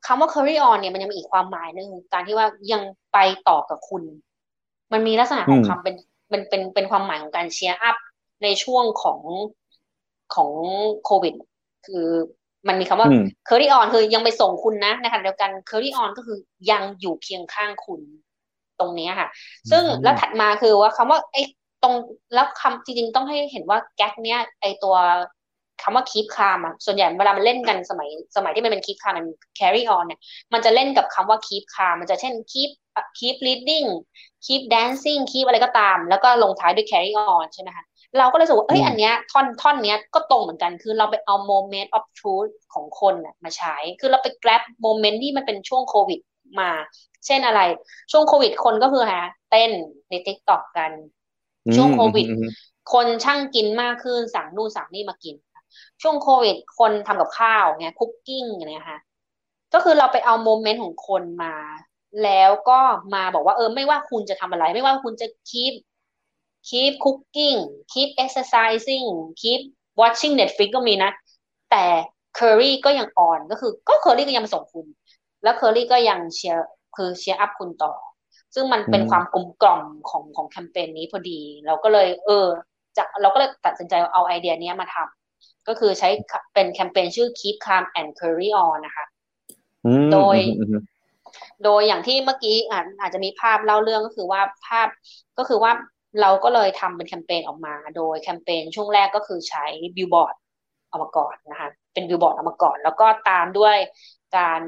[0.06, 2.82] คำว่า carry on เนี่ยมันยังมีอีกความหมายหนึ่งการที่ว่ายัง
[3.12, 3.18] ไป
[3.48, 4.02] ต่อกับคุณ
[4.92, 5.94] มันมีลักษณะของคำเป็น
[6.30, 7.96] เป็นเป็นเป็นความหมายของการ cheer up
[8.42, 9.20] ในช่วงของ
[10.34, 10.50] ของ
[11.04, 11.34] โควิด
[11.86, 12.08] คือ
[12.68, 13.08] มันมีคำว่า
[13.48, 16.38] carry on คือยังไปส่งคุณนะในขณะเดียวกัน carry on ก็คือ
[16.70, 18.00] ยังอยู่เคียงข้างคุณ
[18.80, 19.28] ตรงนี้ค่ะ
[19.70, 21.42] ซึ่งแล้วถัดมาคือว่าคำว่าไอ้
[21.82, 21.94] ตรง
[22.34, 24.94] แล้วคำจริงๆต้องให้เห็นว่าแก๊กเนี้ยไอตัว
[25.82, 29.26] คำว่า keep calm อะส่วนใหญ่เวลามันเล่นกันสมัยสมัยที่มันเป็น keep calm มัน
[29.58, 30.20] carry on เนี่ย
[30.52, 32.70] มันจะเล่นกับคำว่า keep calm มันจะเช่น keep
[33.18, 33.86] keep reading
[34.46, 37.84] keep dancing keep อะไรก็ตาม แล้วก็ลงท้ายด้วย carry on ใช่ไหมคะ
[38.18, 46.20] เราก็เลยรู้สึกว่าเอ้ยอันเนี้ยท่อนท่อนเนี้ยก็ตรงเหมือนกันคือเราไปเอา moment of truth ของคนน่ะมาใช้ คือเราไป grab moment ที่มันเป็นช่วงโควิด
[46.60, 46.70] มา
[47.26, 47.60] เช่นอะไร
[48.12, 49.70] ช่วงโควิดคนก็คือฮะเต้น
[50.10, 50.92] ใน TikTok กัน
[51.76, 52.26] ช่วงโควิด
[52.92, 55.34] คนช่างกินมากขึ้นสั่งนู่นสั่งนี่มากิน
[56.04, 58.98] ช่วงโควิด คนทำกับข้าวเงี้ยคุกกิ้งเนี่ยค่ะ
[59.74, 61.54] ก็คือเราไปเอาโมเมนต์ของคนมา
[62.24, 62.78] แล้วก็
[63.14, 65.74] มาบอกว่าเออไม่ว่าคุณจะทำอะไร ไม่ว่าคุณจะ keep
[66.68, 67.58] keep cooking
[67.92, 69.06] keep exercising
[69.40, 69.60] keep
[70.00, 71.10] watching Netflix ก็มีนะ
[71.70, 71.84] แต่
[72.34, 74.86] เคอรี่ก็ยัง on ก็คือ ก็เคอรี่ก็ยังส่งคุณ
[75.42, 77.92] แล้วเคอรี่ก็ยังเชียร์คือ cheer up คุณต่อ
[78.54, 82.46] ซึ่งมันเป็นความกลมกล่อมของของแคมเปญนี้พอดี เราก็เลย เออ
[82.96, 85.23] จะเราก็เลยตัดสินใจเอาไอเดียนี้มาทำ
[85.68, 86.08] ก็คือใช้
[86.54, 89.06] เป็นแคมเปญชื่อ keep calm and carry on นะคะ
[90.12, 90.38] โดย
[91.64, 94.88] โดยอย่างที่เมื่อกี้อาจอาจจะมีภาพเล่าเรื่องก็คือว่าภาพ
[95.38, 95.72] ก็คือว่า
[96.20, 99.64] เราก็เลยทำเป็นแคมเปญออกมา โดยแคมเปญช่วงแรกก็คือใช้
[99.96, 103.76] บิลบอร์ดออกมาก่อนนะคะเป็นบิลบอร์ดออกมาก่อน แล้วก็ตามด้วย
[104.36, 104.60] การ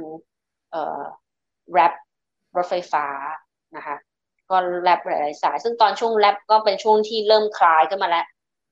[0.71, 1.03] เอ่อ
[1.73, 1.93] wrap
[2.57, 3.07] รถไฟฟ้า
[3.77, 3.97] นะคะ
[4.51, 8.27] ก็ wrap หลายสาย ซึ่งตอนช่วง wrap ก็เป็นช่วงที่เริ่มคลายขึ้นมาแล้ว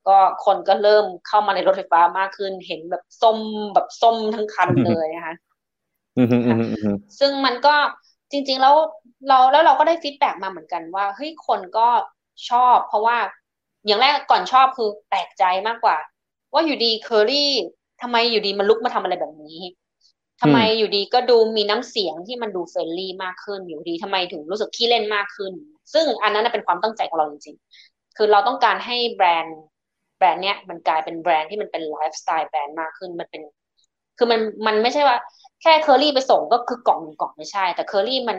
[0.08, 3.38] ก็คนก็เริ่มเข้ามาในรถไฟฟ้ามากขึ้น เห็นแบบส้ม
[3.74, 5.34] แบบส้มทั้งคันเลยนะคะ
[7.18, 7.74] ซึ่งมันก็
[8.30, 8.74] จริง ๆ แล้ว
[9.28, 11.88] เราแล้วเราก็ได้ feedback มาเหมือนกันว่าเฮ้ยคนก็
[12.50, 13.16] ชอบ เพราะว่า
[13.86, 15.96] อย่างแรกก่อนชอบคือแปลกใจมากกว่า
[16.52, 17.52] ว่าอยู่ดีเคอรี่
[18.02, 19.58] ทำไมอยู่ดีมันลุกมาทำอะไรแบบนี้
[20.40, 25.52] ทำไมอยู่ดีก็ดูมีน้ำเสียงที่มันดู friendly มากขึ้นอยู่ดีทำไมถึงรู้สึกขี้เล่นมากขึ้น
[25.92, 29.58] ซึ่งอันนั้นเป็นความตั้งใจของเราจริงๆ คือเราต้องการให้แบรนด์
[30.18, 33.42] แบรนด์เนี้ยมันกลายเป็นแบรนด์ที่มันเป็น lifestyle brand มากขึ้นมันเป็น
[34.18, 35.16] คือมันมันไม่ใช่ว่า
[35.62, 38.38] แค่เคอรี่ไปส่งก็คือกล่องกล่องไม่ใช่ แต่เคอรี่มัน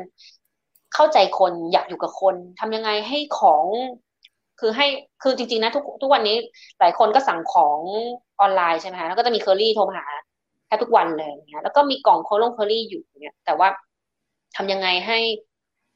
[0.94, 3.66] เข้าใจคนอยากอยู่กับคนทำยังไงให้ของ
[4.60, 4.86] คือให้
[5.24, 6.36] คือจริงๆนะทุกทุกวันนี้
[6.80, 7.80] หลายคนก็สั่งของ
[8.40, 10.06] ออนไลน์ใช่ไหมคะแล้วก็จะมีเคอรี่โทรหา
[10.66, 13.68] แทบทุกวันเลยอย่างเนี้ยแล้วก็มีกล่องของเคอรี่อยู่เนี่ยแต่ว่า
[14.56, 15.20] ทำยังไงให้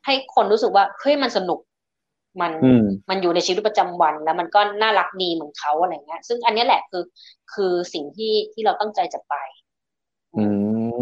[0.06, 1.60] ให้คนรู้สึกว่าเฮ้ยมันสนุก
[2.42, 2.52] มัน
[3.10, 7.04] มันอยู่ในชีวิตประจำวันแล้วมันก็น่ารักดีเหมือนเขาอะไรเงี้ย ซึ่งอันนี้แหละคือ
[7.54, 9.36] คือสิ่งที่ที่เราตั้งใจจะไป
[10.38, 10.46] อื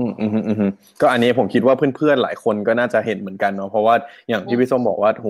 [0.05, 3.95] มอืมอืมก็อันนี้ผมคิดว่าเพื่อนๆหลายคนก็น่าจะเห็นเหมือนกันเนาะเพราะว่า
[4.29, 5.27] อย่างที่พี่ส้มบอกว่าโห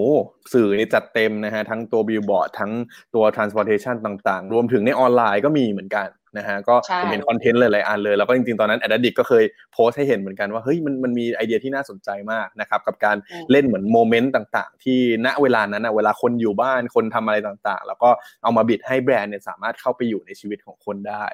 [0.53, 2.71] สื่อนี่จัดเต็มนะฮะ ทั้งตัวบิลบอร์ดทั้ง
[3.15, 18.09] ตัว transportation ต่างๆ รวมถึงในออนไลน์ก็มีเหมือนกัน นะฮะก็ใช่ผมเห็นคอนเทนต์หลายๆอันเลย แล้วก็จริงๆ ตอนนั้น Addict ก็เคยโพสต์ให้เห็นเหมือนกันว่าเฮ้ยมันมันมีไอเดียที่น่าสนใจมากนะครับกับการอืมเล่นเหมือน moment ต่างๆ ที่ณเวลานั้นนะเวลาคนอยู่บ้านคนทำอะไรต่างๆ แล้วก็
[18.43, 21.25] เอามาบิดให้แบรนด์เนี่ยสามารถเข้าไปอยู่ในชีวิตของคนได้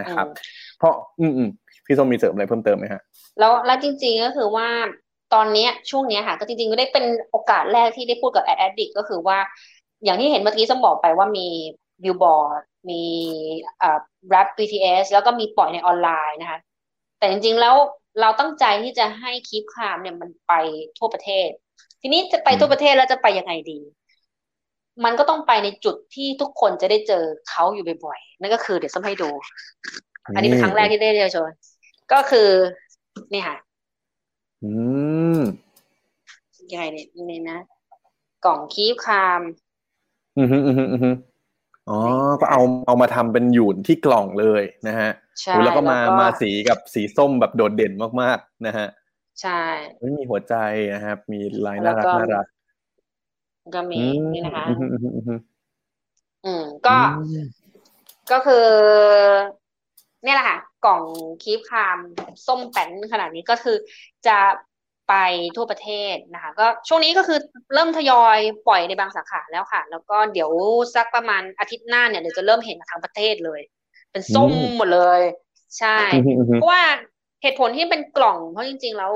[0.00, 1.50] นะครับอืมเพราะอืมอืม
[1.86, 3.02] พี่ส้มมีเสริมอะไรเพิ่มเติมไหมฮะ
[3.38, 4.68] แล้วแล้วจริงๆก็คือว่า
[5.34, 9.38] ตอนเนี้ยช่วงเนี้ยค่ะก็จริงๆก็ได้เป็นโอกาสแรกที่ได้พูดกับ Addict ก็คือว่า
[10.04, 11.46] อย่างที่เห็นเมื่อกี้ส้มบอกไปว่ามี
[12.02, 13.02] บิลบอร์ดมี
[14.22, 16.58] อ่าแรป BTS แล้วก็มีปล่อยในออนไลน์นะคะ
[17.18, 17.74] แต่จริงๆแล้ว
[18.20, 20.52] เราตั้งใจที่จะให้ keep calm เนี่ยมันไป
[20.98, 21.48] ทั่วประเทศ
[22.00, 23.78] ทีนี้จะไปทั่วประเทศแล้วจะไปยังไงดี
[25.04, 29.28] มันก็ต้องไปในจุดที่ทุกคนจะได้เจอเขาอยู่บ่อยๆ นั่นก็คือเดี๋ยวส้มให้ดู
[30.34, 31.50] อันนี้เป็นครั้งแรกที่ได้เรียนชน
[32.12, 32.48] ก็คือ
[33.32, 33.56] นี่ค่ะ
[34.62, 34.70] อื
[35.38, 35.40] ม
[36.72, 37.58] ยังไงเนี่ยนี่นะ
[38.44, 39.40] กล่องคีบคาม
[40.36, 41.10] อืมฮึอืมฮึอืมฮึ
[41.88, 41.98] อ๋อ
[42.40, 45.10] ก็เอาเอามาทำเป็นหยุ่นที่กล่องเลยนะฮะ
[45.42, 48.86] ใช่โอ้แล้วก็มามาสีกับสีส้มแบบโดดเด่นมากๆนะฮะ
[49.40, 49.60] ใช่
[50.00, 50.54] ไม่มีหัวใจ
[50.94, 52.46] นะครับ มีลายแล้น่าวรักก็น่ารัก
[53.74, 55.34] ก็มีอืมนี่นะคะ อืมฮึอืมฮึอืมฮึ
[56.44, 57.46] อืมก็อืม
[58.30, 58.66] ก็คือ
[60.24, 61.02] เนี่ยแหละค่ะ กล่อง
[61.42, 61.98] คีบคาม
[62.46, 63.76] ส้มแป้นขนาดนี้ก็คือ
[64.26, 64.36] จะ
[65.08, 65.14] ไป
[65.56, 67.38] ทั่วประเทศนะคะ ก็ช่วงนี้ก็คือ
[67.74, 70.50] เริ่มทยอยปล่อยในบางสาขาแล้วค่ะ แล้วก็เดี๋ยว
[70.94, 73.60] สักประมาณอาทิตย์หน้าเนี่ยเดี๋ยวจะเริ่มเห็นทั้งประเทศเลย
[74.12, 75.20] เป็นส้มหมดเลย
[75.78, 76.82] ใช่อืมฮึอืมฮึเพราะว่า
[77.42, 79.12] เหตุผลที่เป็นกล่องเพราะจริง ๆ แล้ว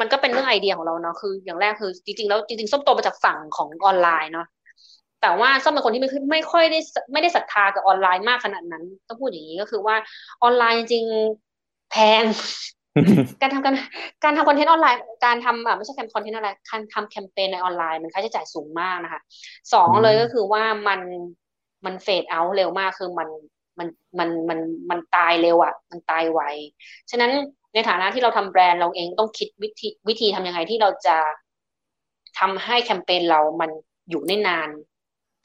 [0.00, 4.46] มันก็เป็นเรื่องไอเดียของเราเนาะคือ อย่างแรกคือจริงๆแล้วจริงๆส้มโตมาจากฝั่งของออนไลน์เนาะ
[5.20, 6.80] แต่ว่าส้มเป็นคนที่ไม่ค่อยไม่ค่อยได้
[7.12, 9.96] ไม่ได้ศรัทธากับออนไลน์มากขนาดนั้นต้องพูดอย่างนี้ก็คือว่า
[10.42, 12.24] ออนไลน์จริงๆแพง
[13.42, 13.74] การทำการ
[14.24, 19.20] การทำคอนเทนต์ออนไลน์ การทำอะไม่ใช่แคมคอนเทนต์อะไรการทำแคมเปญในออนไลน์มันค่าใช้จ่ายสูงมากนะคะ
[19.72, 21.00] สองเลยก็คือว่ามัน
[21.84, 23.28] มันเฟดเอาเร็วมากคือมัน
[23.78, 24.58] มันมันมัน
[24.90, 26.40] มันตายเร็วอะ มันตายไว
[27.10, 27.32] ฉะนั้น
[27.74, 31.16] ในฐานะที่เราทำแบรนด์เราเองต้องคิดวิธีวิธีทำยังไงที่เราจะ
[32.38, 33.70] ทำให้แคมเปญเรามัน
[34.10, 34.68] อยู่ได้นาน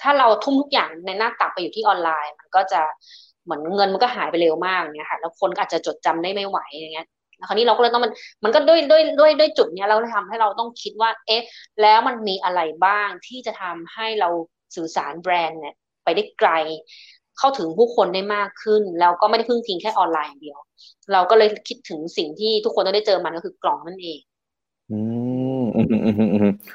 [0.02, 2.82] ถ้าเราทุ่มทุกอย่างในหน้าตักไปอยู่ที่ออนไลน์ มันก็จะ
[3.44, 7.08] เหมือนเงินมันก็หายไปเร็วมากอย่างเงี้ยค่ะ แล้วคนก็อาจจะจดจำได้ไม่ไหวอย่างเงี้ย
[7.48, 11.44] คราวนี้เราก็เลยต้องมันมันก็ด้วยด้วยด้วยด้วยจุดเนี้ยเราเลยทำให้เราต้องคิดว่า เอ๊ะ
[11.82, 14.30] แล้วมันมีอะไรบ้างที่จะทำให้เรา
[14.76, 16.52] สื่อสารแบรนด์เนี่ยไปได้ไกล
[17.38, 20.60] เข้าถึงผู้คนได้มากขึ้น แล้วก็ไม่ได้พึ่งพิงแค่ออนไลน์เดียว
[21.14, 24.20] เราก็เลยคิดถึงสิ่งที่ทุกคนต้องได้เจอมันก็คือกล่องนั่นเอง
[24.92, 25.00] อื
[25.33, 25.33] ม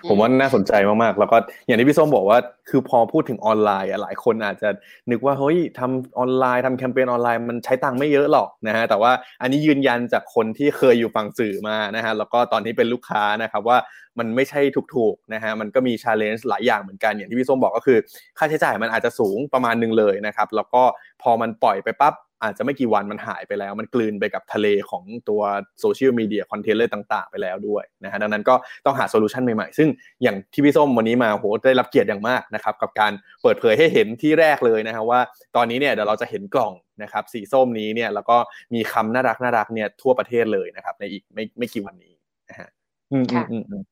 [0.08, 2.38] ผมว่าน่าสนใจมากๆ แล้วก็อย่างที่พี่ส้มบอกว่า
[2.70, 4.68] คือพอพูดถึงออนไลน์อะหลายคนอาจจะ
[5.10, 13.78] นึกว่าเฮ้ยทำออนไลน์ทำแคมเปญออนไลน์มันใช้ตังค์ไม่เยอะหรอกนะฮะแต่ว่าอันนี้ยืนยันจากคนที่เคยอยู่ฝั่งสื่อมานะฮะแล้วก็ตอนที่เป็นลูกค้านะครับว่า
[14.18, 14.60] มันไม่ใช่
[14.94, 17.98] ถูกๆนะฮะมันก็มี challenge หลายอย่างเหมือนกันอย่างที่พี่ส้มบอกก็คือ
[18.38, 20.82] ค่าใช้จ่ายมันอาจจะสูงประมาณหนึ่งเลยนะครับแล้วก็
[21.22, 25.40] พอมันปล่อยไปปั๊บ อาจจะไม่กี่วันมันหายไปแล้ว มันกลืนไปกับทะเลของตัว
[25.80, 29.88] โซเชียลมีเดียคอนเทนต์เลยต่าง ๆ ไปแล้วด้วยนะฮะดังนั้นก็ต้องหา solution ใหม่ๆ ซึ่ง
[30.22, 35.20] อย่างที่พี่ส้มวันนี้มาโหได้รับเกียรติอย่างมากนะครับกับการเปิดเผยให้เห็นที่แรกเลยนะครับว่า
[35.56, 36.72] ตอนนี้เนี่ยเดี๋ยวเราจะเห็นกล่อง
[37.02, 38.36] นะครับสีส้มนี้เนี่ยแล้วก็
[38.74, 42.14] มีคำน่ารักน่ารักเนี่ยทั่วประเทศเลยนะครับในอีกไม่ไม่กี่วันนี้
[42.50, 42.68] นะฮะ
[43.12, 43.82] อืมอืมอืม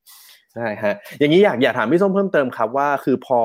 [0.57, 3.41] ใช่ฮะอย่างนี้อยากอยากถามพี่ส้มเพิ่มเติมครับว่าคือพอ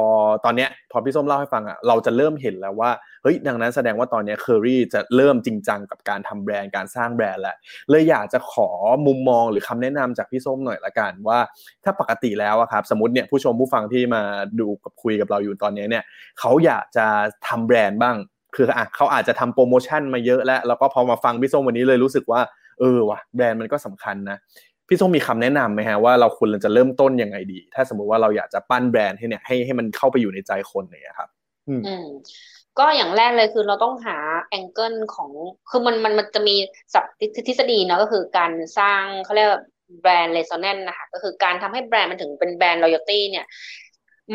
[0.46, 2.92] ตอนเนี้ยพอพี่ส้มเล่าให้ฟังอะเราจะเริ่มเห็นแล้วว่า
[3.24, 7.56] เฮ้ยดังนั้นแสดงว่าตอนเนี้เคอรี่จะเริ่มจริงจังกับการทำแบรนด์การสร้างแบรนด์แหล้ว
[7.90, 8.70] เลยอยากจะขอ
[9.08, 11.40] มุมมองหรือคำแนะนำจากพี่ส้มหน่อยละกันว่า
[11.84, 14.22] ถ้าปกติแล้วอะครับสมมติเนี่ยผู้ชมผู้ฟังที่มา
[14.60, 16.04] ดูกับคุยกับเราอยู่ตอนนี้เนี่ย
[16.40, 17.06] เขาอยากจะ
[17.48, 18.16] ทำแบรนด์บ้าง
[18.56, 22.42] คืออะเขาอาจจะทำโปรโมชั่นมาเยอะแล้วแล้วก็พอมาฟังพี่ส้มวันนี้เลยรู้สึกว่า
[22.80, 24.38] เออว่ะแบรนด์มันก็สำคัญนะ
[24.94, 31.30] พี่ส้มมีคำแนะนำไหมฮะว่าเราควรจะเริ่มต้นยังไงดี ถ้าสมมุติว่าเราอยากจะปั้นแบรนด์ให้เนี่ยให้ให้มันเข้าไปอยู่ในใจคนเนี่ยครับ
[31.68, 32.08] อืมอืม
[32.80, 34.18] ก็อย่างแรกเลยคือเราต้องหา
[34.50, 35.30] แองเกิลของ
[35.70, 36.56] คือมันมันมันจะมี
[36.94, 37.06] สับ
[37.48, 39.62] ทฤษฎีเนาะก็คือการสร้างเขาเรียกว่า
[40.02, 43.46] แบรนด์เร s โ n แนนนะคะก็คือการทำให้แบรนด์มันถึงเป็นแบรนด์ loyalty เนี่ย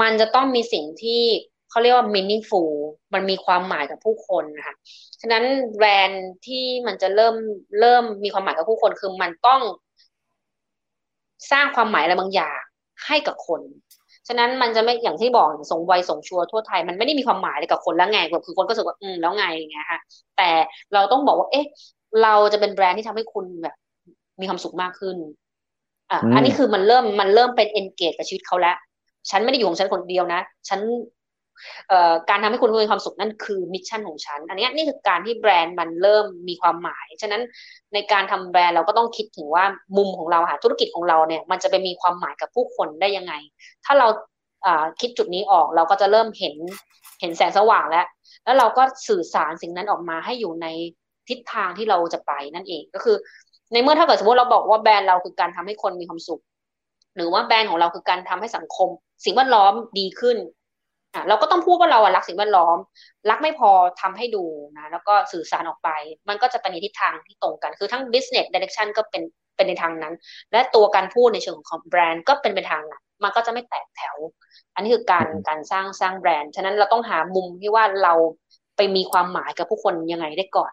[0.00, 1.22] มันจะต้องมีสิ่งที่
[1.70, 2.70] เขาเรียกว่า meaningful
[3.14, 4.74] มันมีความหมายกับผู้คนนะคะ
[5.20, 5.44] ฉะนั้น
[5.76, 7.34] แบรนด์ที่มันจะเริ่ม
[7.80, 9.60] เริ่มมีความหมายกับผู้คนคือมันต้อง
[11.52, 12.58] สร้างความหมายอะไรบางอย่าง
[13.06, 13.60] ให้กับคน
[14.28, 19.98] ฉะนั้นมันจะไม่อย่างที่บอกส่งไวส่งชัวร์ทั่วไทยมันไม่ได้มีความหมายอะไรกับคนแล้วไงแบบคือคนก็รู้สึกว่าอืมแล้วไงอย่างเงี้ยค่ะ
[20.36, 20.50] แต่
[20.92, 21.64] เราต้องบอกว่าเอ๊ะ
[22.22, 23.74] เราจะเป็นแบรนด์ที่ทำให้คุณแบบ
[24.40, 25.16] มีความสุขมากขึ้น
[26.10, 28.76] อะอืมอันนี้คือมันเริ่มมันเริ่มเป็น engage กับชีวิตเขาแล้ว
[29.30, 31.15] ฉันไม่ได้อยู่ของฉันคนเดียวนะ ฉันเอ่อ
[32.30, 37.42] การทำให้คุณมีความสุขนั่นคือมิชชั่นของฉัน อันนี้นี่คือการที่แบรนด์มันเริ่มมีความหมาย ฉะนั้น
[37.94, 39.64] ในการทำแบรนด์เราก็ต้องคิดถึงว่า
[39.96, 43.32] มุมของเราค่ะธุรกิจของเราเนี่ยมันจะไปมีความหมายกับผู้คนได้ยังไง
[43.84, 44.08] ถ้าเรา
[45.00, 46.54] คิดจุดนี้ออกเราก็จะเริ่มเห็น
[47.20, 48.06] เห็นแสงสว่างแล้ว
[48.44, 50.66] แล้วเราก็สื่อสารสิ่งนั้นออกมาให้อยู่ใน
[51.28, 53.16] ทิศทางที่เราจะไปนั่นเองก็คือ
[53.72, 56.42] ในเมื่อถ้าเกิดสมมติเราบอกว่าแบรนด์เราคือการทำให้คนมีความสุข
[57.16, 58.88] หรือว่าแบรนด์ของเราคือการทำให้สังคม
[59.24, 60.36] สิ่งแวดล้อมดีขึ้น
[61.28, 62.78] เราก็ต้องพูดว่าเราอะรักสิ่งแวดล้อม
[63.30, 64.44] รักไม่พอทำให้ดู
[64.76, 65.90] นะแล้วก็สื่อสารออกไป
[66.28, 69.22] มันก็จะไปในทิศทางที่ตรงกัน คือทั้ง business direction ก็เป็น
[69.56, 70.14] เป็นในทางนั้น
[70.52, 74.16] และตัวการพูดในเชิงของแบรนด์ก็เป็นไปทางนั้นมันก็จะไม่แตกแถว
[74.74, 78.14] อันนี้คือการการสร้างสร้างแบรนด์ฉะนั้นเราต้องหามุมที่ว่าเรา
[78.76, 80.72] ไปมีความหมายกับผู้คนยังไงได้ก่อน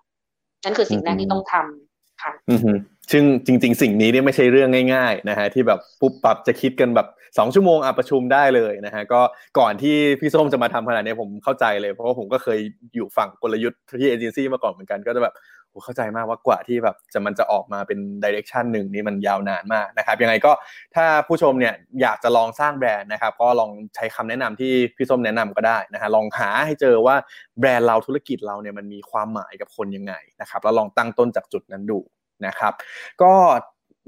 [0.66, 2.72] นั่นคือสิ่งแรกที่ต้องทำค่ะอือฮึ
[3.12, 9.22] ซึ่งจริง ๆ สิ่งนี้เนี่ยไม่ใช่เรื่องง่ายๆนะฮะที่แบบปุ๊บปับจะคิดกันแบบสองชั่วโมงอะประชุมได้เลยนะฮะก็
[9.60, 12.60] ก่อนที่พี่ส้มจะมาทำขนาดนี้ผมเข้าใจเลย เพราะว่าผมก็เคย
[12.96, 15.36] อยู่ฝั่งกลยุทธ์ที่เอเจนซี่มาก่อนเหมือนกันก็จะแบบ
[15.84, 20.52] เข้าใจมากว่ากว่าที่แบบจะมันจะออกมาเป็นดิเรกชันหนึ่งนี่มันยาวนานมากนะครับยังไงก็
[20.96, 27.16] ถ้าผู้ชมเนี่ยอยากจะลองสร้างแบรนด์นะครับก็ลองใช้คำแนะนำที่พี่ส้มแนะนำก็ได้นะฮะลองหาให้เจอว่า
[27.60, 32.00] แบรนด์เราธุรกิจเราเนี่ยมันมีความหมายกับคนยังไงนะครับแล้วลองตั้งต้นจากจุดนั้นดู
[32.46, 32.74] นะครับ
[33.22, 33.34] ก็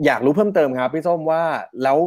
[0.05, 1.43] อยากรู้เพิ่มเติมครับพี่ส้มว่า
[1.83, 1.97] แล้ว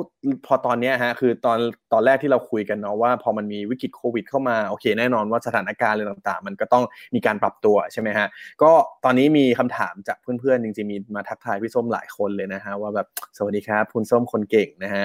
[0.47, 1.59] พอตอนนี้ฮะคือตอน
[1.93, 8.27] ตอนแรกที่เราคุยกันเนาะว่าพอมันมีวิกฤตโควิดเข้ามาโอเคแน่นอนว่าสถานการณ์อะไรต่างๆ มันก็ต้องมีการปรับตัวใช่ไหมฮะ
[8.63, 8.71] ก็
[9.05, 15.05] ตอนนี้มีคำถามจากเพื่อนๆจริงๆมีมาทักทายพี่ส้มหลายคนเลยนะฮะว่าแบบสวัสดีครับคุณส้มคนเก่งนะฮะ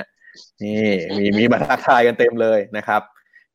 [0.64, 3.02] นี่มีมีมาทักทายกันเต็มเลยนะครับ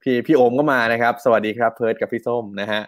[0.03, 2.81] พี่พี่โอมก็มานะครับ สวัสดีครับเพิร์ดกับพี่ส้มนะฮะ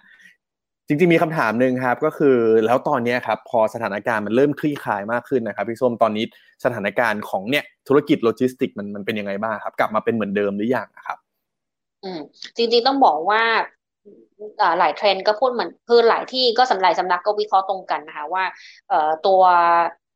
[0.90, 6.24] จริงๆมีคำถามหนึ่งครับก็คือแล้วตอนนี้ครับพอสถานการณ์มันเริ่มคลี่คลายมากขึ้นนะครับพี่ส้มตอนนี้
[6.64, 11.18] สถานการณ์ของเนี่ยธุรกิจโลจิสติกมันมันเป็นยังไงบ้างครับ กลับมาเป็นเหมือนเดิมหรือยังครับ
[12.04, 12.20] อืม
[12.56, 13.42] จริงๆต้องบอกว่า
[14.78, 18.44] หลายเทรนด์ก็พูดเหมือนคือหลายที่ก็สำหรับสำนักก็วิเคราะห์ตรงกันนะคะว่า
[19.26, 19.42] ตัว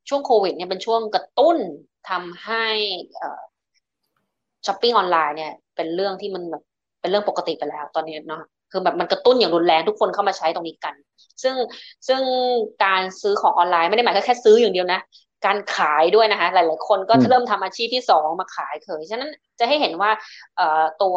[0.08, 1.56] ช่วงโควิดเนี่ยเป็นช่วงกระตุ้น
[2.10, 2.64] ทำให้
[4.66, 6.62] ช้อปปิ้งออนไลน์เนี่ยเป็นเรื่องที่มันแบบ
[7.00, 8.42] เป็นเรื่องปกติไปแล้วตอนนี้เนาะ
[8.74, 10.94] คือแบบมันกระตุ้นอย่างรุนแรงทุกคนเข้ามาใช้ตรงนี้กัน
[11.42, 11.54] ซึ่ง
[12.08, 12.20] ซึ่ง
[12.84, 15.00] การซื้อของออนไลน์ไม่ได้หมายแค่ซื้ออย่างเดียวนะ
[15.46, 20.10] การขายด้วยนะคะ หลาย ๆ คนก็เริ่มทำอาชีพที่สองมาขายของฉะนั้นจะให้เห็นว่า
[20.56, 21.16] เอ่อตัว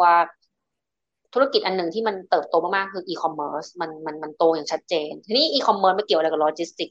[1.34, 6.90] ธุรกิจอันหนึ่งที่มันเติบโตมาก ๆ คืออีคอมเมิร์ซมันมันมันโตอย่างชัดเจน ทีนี้อีคอมเมิร์ซไม่เกี่ยวอะไรกับโลจิสติก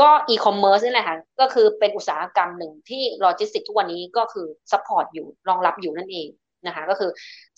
[0.00, 6.28] ก็อีคอมเมิร์ซนี่แหละค่ะก็คือเป็นอุตสาหกรรมหนึ่งที่โลจิสติกทุกวันนี้ก็คือ support อยู่รองรับอยู่นั่นเอง
[6.66, 7.10] นะคะ ก็คือ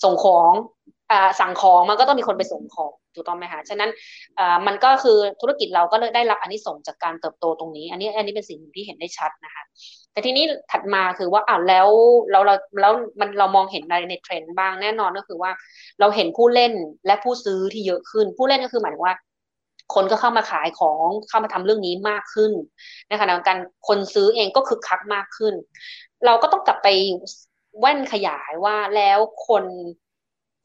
[0.05, 0.53] ส่งของ
[1.11, 3.91] อ่าสั่งของมันก็ต้องมีคนไปส่งของถูกต้องไหมคะฉะนั้น
[4.39, 9.63] อ่ามันก็คือธุรกิจเราก็ได้รับอานิสงส์จากการเติบโตตรงนี้ อันนี้อันนี้เป็นสิ่งที่เห็นได้ชัดนะคะ
[10.13, 11.89] แต่ทีนี้ถัดมาคือว่าอ้าวแล้ว
[12.31, 15.51] เราเราแล้วมันเรามองเห็นอะไรในเทรนด์บ้างแน่นอนก็คือว่า
[16.01, 16.73] เราเห็นผู้เล่น
[17.07, 19.17] และผู้ซื้อที่เยอะขึ้น ผู้เล่นก็คือหมายว่า
[19.95, 22.53] คนก็เข้ามาขายของเข้ามาทำเรื่องนี้มากขึ้น
[23.09, 25.55] ในขณะเดียวกันคนซื้อเองก็คึกคักมากขึ้น
[26.27, 26.89] เราก็ต้องกลับไป
[27.81, 29.65] แว่นขยายว่าแล้วคน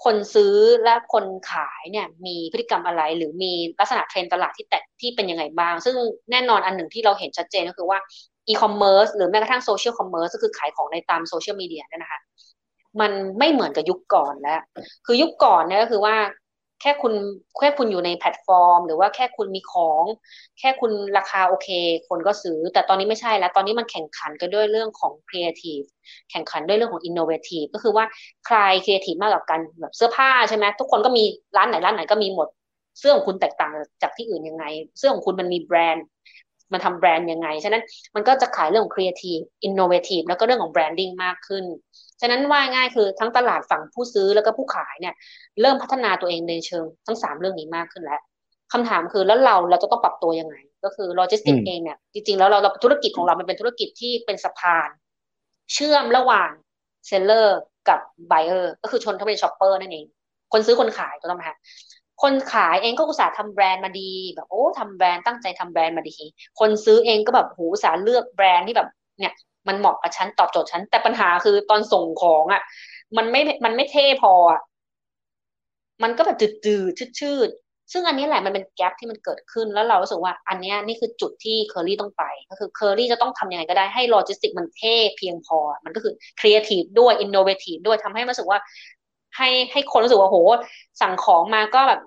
[0.03, 5.95] คนซื้อและคนขายเนี่ยมีพฤติกรรมอะไร หรือมีลักษณะเทรนด์ตลาดที่แตกที่เป็นยังไงบ้าง ซึ่ง
[6.31, 7.99] แน่นอนอันหนึ่งที่เราเห็นชัดเจนก็คือว่า
[8.47, 12.19] อีคอมเมิร์ซหรือแม้กระทั่ง social commerce ก็คือขายของในตามโซเชียลมีเดียเนี่ยนะคะ
[13.01, 14.61] มันไม่เหมือนกับยุคก่อนแล้ว
[15.05, 16.15] คือยุคก่อนเนี่ยก็คือว่า
[16.81, 17.13] แค่คุณ
[17.57, 20.05] แค่คุณอยู่ในแพลตฟอร์ม หรือว่าแค่คุณมีของ
[20.59, 21.67] แค่คุณราคาโอเค
[22.07, 25.81] คนก็ซื้อ แต่ตอนนี้ไม่ใช่แล้ว ตอนนี้มันแข่งขันกันด้วยเรื่องของครีเอทีฟ
[26.31, 28.05] แข่งขันด้วยเรื่องของ innovative ก็คือว่า
[28.45, 31.23] ใครครีเอทีฟมากกว่ากันแบบเสื้อผ้าใช่ไหมทุกคนก็มี
[31.57, 32.47] ร้านไหนร้านไหนก็มีหมด
[32.99, 34.63] เสื้อของคุณแตกต่างจากที่อื่นยังไง
[34.97, 36.05] เสื้อของคุณมันมีแบรนด์
[36.73, 37.83] มันทำแบรนด์ยังไง ฉะนั้น
[38.15, 41.63] มันก็จะขายเรื่องของ creative innovative แล้วก็เรื่องของ branding มากขึ้น
[42.21, 45.13] ฉะนั้นว่าง่ายคือทั้งตลาดฝั่งผู้ซื้อแล้วก็ผู้ขายเนี่ย
[45.61, 48.21] เริ่มพัฒนาตัวเองในเชิงทั้งสามเรื่องนี้มากขึ้นแล้ว
[48.73, 54.89] คำถามคือแล้วเราเราจะต้องปรับตัวยังไง ก็คือโลจิสติกเองเนี่ยจริงๆแล้วเราธุรกิจของเรามันเป็นธุรกิจที่เป็นสะพาน
[55.73, 56.51] เชื่อมระหว่าง
[57.07, 60.05] seller กับ buyer ก็คือชนเขาเป็น shopper นั่นเอง
[60.53, 61.57] คนซื้อคนขายถูกต้องไหมคะ
[62.21, 66.15] คนขายเองก็อุตส่าห์ทำแบรนด์มาดี แบบโอ้ทำแบรนด์ตั้งใจทำแบรนด์มาดี
[66.59, 69.33] คนซื้อเองก็แบบโหอุตส่าห์เลือกแบรนด์ที่แบบเนี่ย
[69.67, 72.61] มันเหมาะกับฉันตอบโจทย์ฉัน แต่ปัญหาคือตอนส่งของอะ
[73.17, 74.61] มันไม่มันไม่เท่พออะ
[76.03, 88.59] มันก็แบบจืดๆชืดๆซึ่งอันนี้แหละมันเป็น gap ที่มันเกิดขึ้นแล้วเรารู้สึกว่า อันนี้นี่คือจุดที่เคอรี่ต้องไป ก็คือเคอรี่จะต้องทำยังไงก็ได้ให้โลจิสติกมันเท่เพียงพอ มันก็คือครีเอทีฟด้วย innovative ด้วยทำให้รู้สึกว่า
[89.35, 90.37] ให้ให้คนรู้สึกว่าโห
[91.01, 92.01] สั่งของมาก็แบบ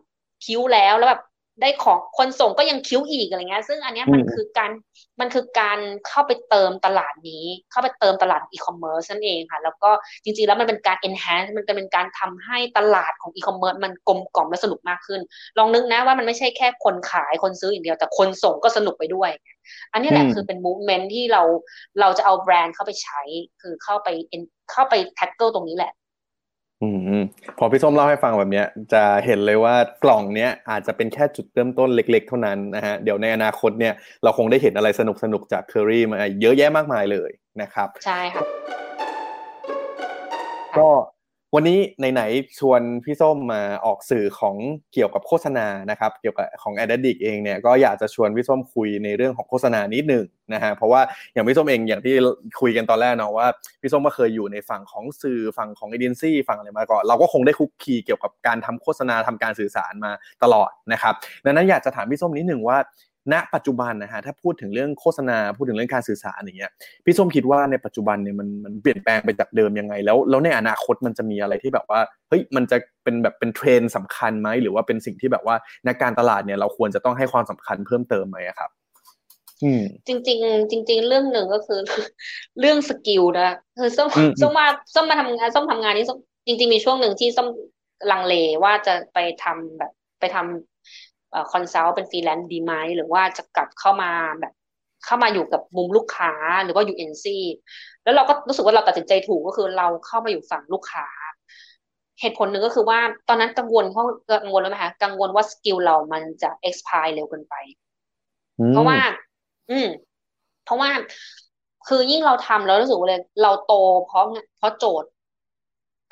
[0.45, 1.23] cute แล้วแล้วแบบ
[1.63, 4.71] ได้ของคนส่งก็ยัง cute อีกอะไรเงี้ย ซึ่งอันนี้มันคือการ
[5.21, 9.91] มันคือการเข้าไปเติมตลาดนี้ เข้าไปเติมตลาดอีคอมเมิร์ซนั่นเองค่ะ แล้วก็
[10.25, 15.21] จริงๆแล้วมันเป็นการ enhance มันเป็นการทำให้ตลาดของอีคอมเมิร์ซมันกลมกล่อมและสนุกมากขึ้น
[15.59, 19.31] ลองนึกนะว่ามันไม่ใช่แค่คนขายคนซื้ออย่างเดียว แต่คนส่งก็สนุกไปด้วย
[19.93, 21.43] อันนี้แหละคือเป็น movement ที่เรา
[22.01, 23.21] เราจะเอาแบรนด์เข้าไปใช้
[23.61, 24.09] คือเข้าไป
[24.73, 25.93] เข้าไป tackle ตรงนี้แหละ
[26.83, 26.89] อื
[27.21, 27.23] ม
[27.59, 37.31] พอพี่ส้มเล่าให้ฟังแบบเนี้ย จะเห็นเลยว่ากล่องเนี้ยอาจจะเป็นแค่จุดเริ่มต้นเล็ก ๆ เท่านั้นนะฮะเดี๋ยวในอนาคตเนี่ยเราคงได้เห็นอะไรสนุกๆจากเคอรี่มาเยอะแยะมากมายเลย
[37.63, 38.45] นะครับ ใช่ค่ะ
[40.79, 40.89] ก็
[41.55, 41.79] วันนี้
[42.13, 44.57] ไหนๆชวนพี่ส้มมาออกสื่อของ
[44.93, 51.01] เกี่ยวกับโฆษณานะครับเกี่ยวกับของ a d d i c เองเนี่ยก็อยากจะชวนพี่ส้มคุยในเรื่องของโฆษณานิดหนึ่งนะฮะเพราะว่า
[51.33, 52.15] อย่างพี่ส้มเองอย่างที่
[52.61, 53.47] คุยกันตอนแรกเนาะว่า
[53.81, 62.79] พี่ส้มก็เคยอยู่ในฝั่งของสื่อฝั่งของเอเจนซี่ฝั่งอะไรมาก่อนเราก็คงได้คุกคีเกี่ยวกับการทำโฆษณาทำการสื่อสารมาตลอดนะครับดังนั้นอยากจะถามพี่ส้มนิดหนึ่งว่า
[63.33, 66.71] ณปัจจุบันนะฮะถ้าพูดถึงเรื่องโฆษณาพูดถึงเรื่องการสื่อสารอย่างเงี้ย
[67.05, 75.57] พี่ส้มคิดว่าในปัจจุบันเนี่ยมันมันเปลี่ยนแปลงไปจากเดิมยังไง แล้วแล้วในอนาคตมันจะมีอะไรที่แบบว่าเฮ้ยมันจะเป็นแบบเป็นเทรนด์สำคัญไหมหรือว่าเป็นสิ่งที่แบบว่า
[75.87, 78.71] นักการตลาดเนี่ยเราควรจะต้องให้ความสำคัญเพิ่มเติมไหมครับ
[79.63, 81.81] อืมจริงๆจริง ๆ เรื่องหนึ่งก็คือ
[82.61, 87.49] เรื่อง skill นะคือส้มอืมส้มมาส้มมาทำงานส้มทำงานนี้ส้มจริง ๆ มีช่วงหนึ่งที่ส้ม
[88.11, 90.70] ลังเลว่าจะไปทำแบบ ไปทำเอ่อ
[91.53, 94.53] consult เป็นฟรีแลนซ์ดีไหมหรือว่าจะกลับเข้ามาแบบ
[95.07, 96.33] เข้ามาอยู่กับมุมลูกค้า
[96.65, 97.39] หรือว่าอยู่เอ็นซี
[98.05, 101.07] แล้วเราก็รู้สึกว่าเราตัดสินใจถูกก็คือเราเข้ามาอยู่ฝั่งลูกค้า
[102.21, 104.05] เหตุผลหนึ่งก็คือว่าตอนนั้นกังวลเพราะ
[104.43, 107.55] กังวลแล้วไหมคะกังวลว่า skill เรามันจะ expire เร็วเกินไป
[108.71, 108.99] เพราะว่า
[109.71, 109.89] อืม
[110.65, 110.91] เพราะว่า
[111.89, 113.75] คือยิ่งเราทำแล้วรู้สึกว่าเลย เราโต
[114.07, 114.25] เพราะ
[114.59, 115.11] เพราะโจทย์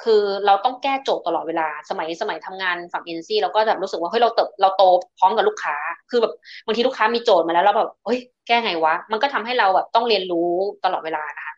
[0.03, 4.83] คือเราต้องแก้โจทย์ตลอดเวลา สมัยสมัยทำงานฝั่งเอ็นซีเราก็แบบรู้สึกว่าเฮ้ยเราเติบเราโต
[5.19, 5.77] พร้อมกับลูกค้า
[6.11, 6.33] คือแบบ
[6.67, 10.49] บางทีลูกค้ามีโจทย์มาแล้วเราแบบเฮ้ยแก้ไงวะ มันก็ทำให้เราแบบต้องเรียนรู้
[10.85, 11.55] ตลอดเวลานะคะ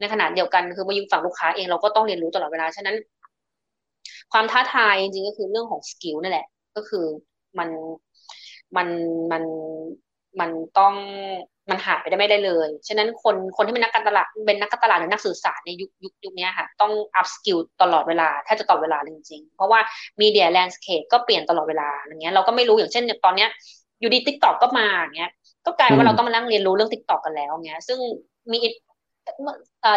[0.00, 2.96] ในขณะเดียวกันคือมาอยู่ฝั่งลูกค้าเองเราก็ต้องเรียนรู้ตลอดเวลาฉะนั้น
[4.32, 6.46] ความท้าทายจริงๆก็คือเรื่องของ skill นั่นแหละ
[6.76, 7.04] ก็คือ
[7.58, 7.68] มัน
[8.76, 8.88] มัน
[9.32, 9.42] มัน
[10.40, 10.94] มันต้อง
[11.70, 19.80] มันหายไปได้ไม่ได้เลย ฉะนั้นคนคนที่เป็นนักการตลาดเป็นนักการตลาดหรือนักสื่อสารในยุคยุคยุคนี้ค่ะต้อง upskill ตลอดเวลาแทบจะตลอดเวลาจริงๆ เพราะว่า
[20.20, 23.48] media landscape ก็เปลี่ยนตลอดเวลาอย่างเงี้ยเราก็ไม่รู้อย่างเช่นตอนเนี้ย
[24.00, 25.30] อยู่ดี TikTok ก็มาอย่างเงี้ย
[25.66, 27.98] ก็กลายว่าเราต้องมานั่งเรียนรู้เรื่อง TikTok กันแล้วเงี้ยซึ่ง
[28.52, 28.58] มี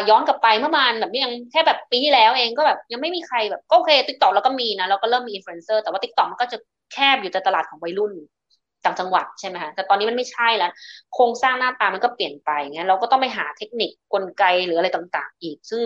[0.09, 6.57] ย้อนกลับไปเมื่อวานแบบยังแค่แบบปีที่แล้วเองก็แบบยังไม่มีใครแบบก็โอเค TikTok เราก็มีนะเราก็เริ่มมีอินฟลูเอนเซอร์แต่ว่า TikTok มันก็จะ
[6.93, 8.13] แคบอยู่แต่ตลาดของวัยรุ่น
[8.85, 10.71] ต่างจังหวัดใช่ไหมคะแต่ตอนนี้มันไม่ใช่แล้ว
[11.13, 15.81] โครงสร้างหน้าตามันก็เปลี่ยนไปเงี้ยเราก็ต้องไปหาเทคนิคกลไกหรืออะไรต่างๆ อีก ซึ่ง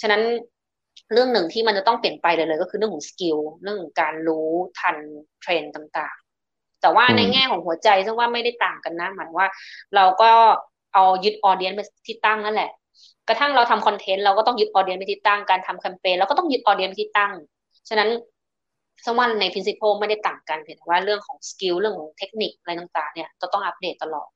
[0.00, 0.22] ฉะนั้น
[1.12, 4.96] เรื่องหนึ่งที่มันจะต้องเปลี่ยนไปเลยเลย ก็คือเรื่องของ skill เรื่องของการรู้ทัน
[5.40, 9.48] เทรนด์ต่างๆ แต่ว่าในแง่ของหัวใจส้มว่าไม่ได้ต่างกันนะหมายว่า
[9.94, 10.30] เราก็
[10.94, 12.70] เอายึด audience เป็นที่ตั้งนั่นแหละ
[13.28, 17.32] กระทั่งเราทำคอนเทนต์เราก็ต้องยึด audience เป็นที่ตั้งการทำแคมเปญเราก็ต้องยึด audience เป็นที่ตั้ง
[17.88, 18.08] ฉะนั้น
[19.04, 24.28] ส้มว่าใน principle ไม่ได้ต่างกันเพียงแต่ว่าเรื่องของ skill เรื่องของเทคนิคอะไรต่างๆ เนี่ยจะต้องอัปเดตตลอด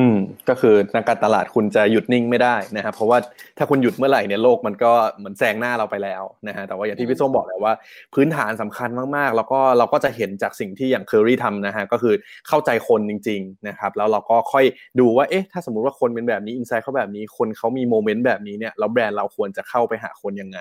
[0.00, 3.18] อืมก็คือนักการตลาดคุณจะหยุดนิ่งไม่ได้นะครับเพราะว่า
[3.58, 7.74] ถ้าคุณหยุดเมื่อไหร่เนี่ยโลกมันก็เหมือนแซงหน้าเราไปแล้วนะฮะแต่ว่าอย่างที่พี่ส้มบอกแล้วว่า
[8.14, 12.14] พื้นฐานสำคัญมากๆ แล้วก็เราก็จะเห็นจากสิ่งที่อย่างเคอรี่ทำนะฮะก็คือ
[12.48, 14.64] เข้าใจคนจริง ๆนะครับ แล้วเราก็ค่อย
[15.00, 20.60] ดูว่าเอ๊ะถ้าสมมุติว่าคนเป็นแบบนี้ insight เขาแบบนี้คนเขามี moment แบบนี้เนี่ยแล้วแบรนด์เราควรจะเข้าไปหาคนยังไง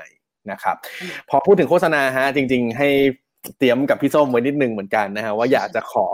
[0.51, 0.75] นะครับ
[1.29, 2.89] พอพูดถึงโฆษณาฮะจริง ๆ ให้
[3.57, 6.05] เตรียมกับพี่ส้มไว้นิดนึงเหมือนกันนะฮะว่าอยากจะขอ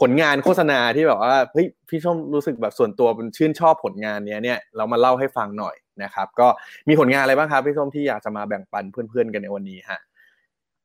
[0.00, 6.46] ผลงานโฆษณาที่แบบว่าเฮ้ยพี่ส้มรู้สึกแบบส่วนตัวเป็นชื่นชอบผลงานเนี้ยเนี่ยเรามาเล่าให้ฟังหน่อยนะครับ ก็
[6.88, 10.00] มีผลงานอะไรบ้างครับพี่ส้มที่อยากจะมาแบ่งปันเพื่อนๆกันในวันนี้ฮะ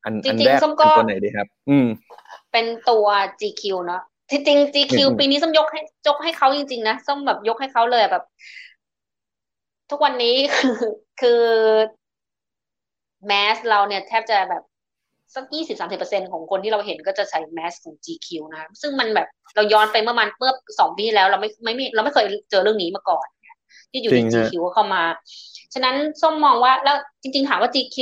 [0.03, 1.87] อันจริอังนๆแรกส้มก็เป็นตัวไหนดีครับ อืม
[2.51, 3.05] เป็นตัว
[3.41, 8.23] GQ เนาะที่จริง GQ อืมปีนี้ส้มยกให้ยกให้เขาจริงๆนะส้มแบบยกให้เขาเลยแบบ
[9.89, 10.77] ทุกวันนี้คือ
[11.21, 11.41] คือ
[13.27, 14.63] แมสเราเนี่ยแทบจะแบบ
[15.35, 23.25] สักยี่สิบสามสิบเปอร์เซ็นของคนที่เราเห็นก็จะใส่แมสของ GQ นะซึ่งมันแบบเราย้อนไปเมื่อมันเมื่อสองปีที่แล้วเราไม่ไม่มีเราไม่เคยเจอเรื่องนี้มาก่อน
[23.91, 25.03] ที่อยู่จริในงฮะ GQ เข้ามา
[25.73, 27.97] ฉะนั้นส้มมองว่าแล้วจริง ๆ ถามว่า GQ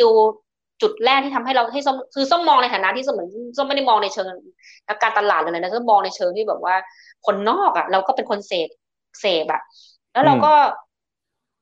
[0.81, 4.25] จุดแรกที่ทำให้เราให้ส้มคือส้มมองในฐานะที่ส้มเหมือนส้มไม่ได้มองในเชิง
[4.87, 6.75] นักการตลาดเลยนะส้มมองในเชิงที่แบบว่า
[7.25, 8.69] คนนอกอะ เราก็เป็นคนเสพ
[9.21, 9.61] เสพอะ
[10.13, 10.53] แล้วเราก็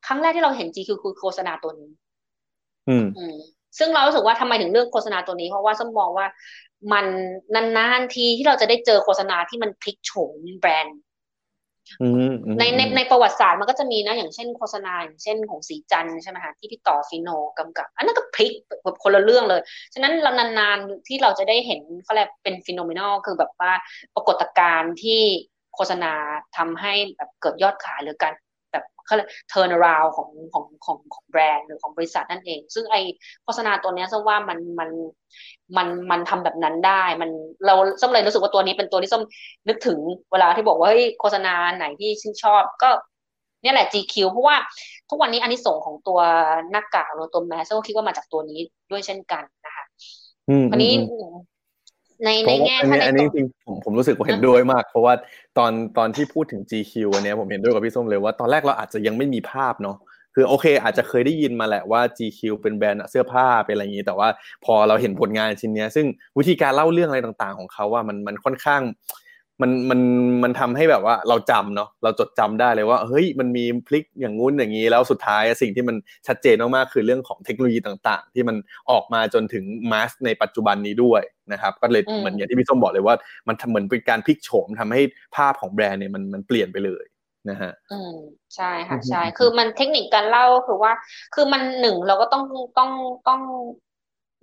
[0.08, 1.90] ครั้งแรกที่เราเห็น GQ คือโฆษณาตัวนี้
[2.90, 3.36] อืมอืม
[3.78, 6.28] ซึ่งเรารู้สึกว่าทำไมถึงเลือกโฆษณาตัวนี้ เพราะว่าส้มมองว่า
[6.94, 7.06] มัน
[7.78, 11.00] นานๆทีที่เราจะได้เจอโฆษณาที่มันพลิกโฉมแบรนด์
[12.02, 17.30] อืมอืมในในในประวัติศาสตร์มันก็จะมีนะ อย่างเช่นโฆษณาอย่างเช่นของศรีจันทร์ใช่ไหมคะที่พี่ต่อ Pheno
[17.60, 18.52] กำกับ อันนั้นก็พลิก
[18.84, 19.62] แบบคนละเรื่องเลย
[19.94, 23.72] ฉะนั้นเรานานๆทีเราจะได้เห็นเขาเรียกเป็น phenomenal คือแบบว่า
[24.16, 25.22] ปรากฏการณ์ที่
[25.76, 26.14] โฆษณา
[26.58, 28.45] ทำให้แบบเกิดยอดขายหรือการแบบ
[29.06, 32.96] เขาเรียก turn around ของของของของแบรนด์หรือของบริษัทนั่นเอง ซึ่งไอ
[33.44, 34.90] โฆษณาตัวเนี้ยส้มว่ามันมัน
[35.78, 37.30] มันมันทำแบบนั้นได้ มัน
[37.66, 39.24] เราส้มเลยรู้สึกว่าตัวนี้เป็นตัวที่ส้ม
[39.68, 39.98] นึกถึง
[40.32, 42.90] เวลาที่บอกว่าเฮ้ยโฆษณาไหนที่ชื่นชอบก็
[43.64, 44.56] เนี่ยแหละ GQ เพราะว่า
[45.10, 46.20] ทุกวันนี้อันนี้ส่งของตัว
[46.72, 48.60] หน้ากากหรือตัวแมสก็คิดว่ามาจากตัวนี้
[48.92, 49.84] ด้วยเช่นกันนะคะ
[50.50, 51.28] อืมวันนี้อืม
[52.24, 55.14] ในในแง่อันถ้านี้ในอันตนี้รงจริงๆผมผมรู้สึกว่าเห็นด้วยมาก เพราะว่า
[55.58, 59.98] ตอนตอนที่พูดถึง GQ อันเนี้ยผมเห็นด้วยกับพี่ส้มเลยว่าตอนแรกเราอาจจะยังไม่มีภาพเนาะ
[60.36, 64.28] คือโอเค อาจจะเคยได้ยินมาแหละว่า GQ เป็นแบรนด์เสื้อผ้าเป็นอะไรอย่างนี้ แต่ว่า
[64.66, 66.06] พอเราเห็นผลงานชิ้นเนี้ยซึ่ง
[66.38, 68.82] วิธีการเล่าเรื่องอะไรต่างๆของเขาว่ามันมันค่อนข้าง
[69.62, 70.00] มันมัน
[70.44, 75.96] มันทำให้แบบว่าเราจำเนาะเราจดจำได้เลยว่าเฮ้ยมันมีพลิกอย่างงู้นอย่างนี้ แล้วสุดท้ายสิ่งที่มัน
[76.28, 78.56] ชัดเจนมากๆคือเรื่องของเทคโนโลยีต่าง ๆ ที่มัน
[78.92, 83.16] ออกมาจนถึงมาสในปัจจุบันนี้ด้วยนะครับ ก็เลยอืมเหมือนอย่างที่พี่ส้มบอกเลยว่า
[83.48, 85.02] มันทำเหมือนเป็นการพลิกโฉมทำให้
[85.36, 87.06] ภาพของแบรนด์เนี่ยมันมันเปลี่ยนไปเลย
[87.50, 88.16] นะฮะอืม
[88.56, 90.92] ใช่ค่ะอือฮึใช่คือมันเทคนิคการเล่าก็คือว่า
[91.36, 92.44] คือมันหนึ่งเราก็ต้อง
[92.78, 92.92] ต้อง
[93.28, 93.42] ต้อง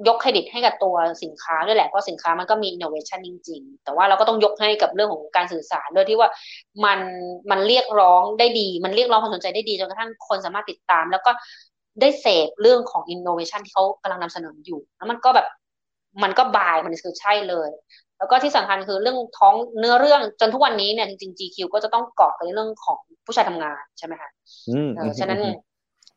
[0.08, 6.28] ยกเครดิตให้กับตัวสินค้าด้วยแหละเพราะสินค้ามันก็มี innovation จริง ๆ แต่ว่าเราก็ต้องยกให้กับเรื่องของการสื่อสารด้วยที่ว่า
[6.84, 6.98] มัน
[7.50, 11.30] มันเรียกร้องได้ดี มันเรียกร้องความสนใจได้ดีจนกระทั่งคนสามารถติดตาม แล้วก็
[12.00, 15.46] ได้เสพเรื่องของ innovation ที่เขากำลังนำเสนออยู่ แล้วมันก็แบบ
[16.22, 17.70] มันก็บายมันคือใช่เลย
[18.18, 24.30] แล้วก็ที่สำคัญคือเรื่องท้องเนื้อเรื่องจนทุกวันนี้เนี่ยจริงๆ GQ ก็จะต้องเกาะกับเรื่องของผู้ชายทำงานใช่ไหมคะ
[24.68, 25.40] อืมเออฉะนั้น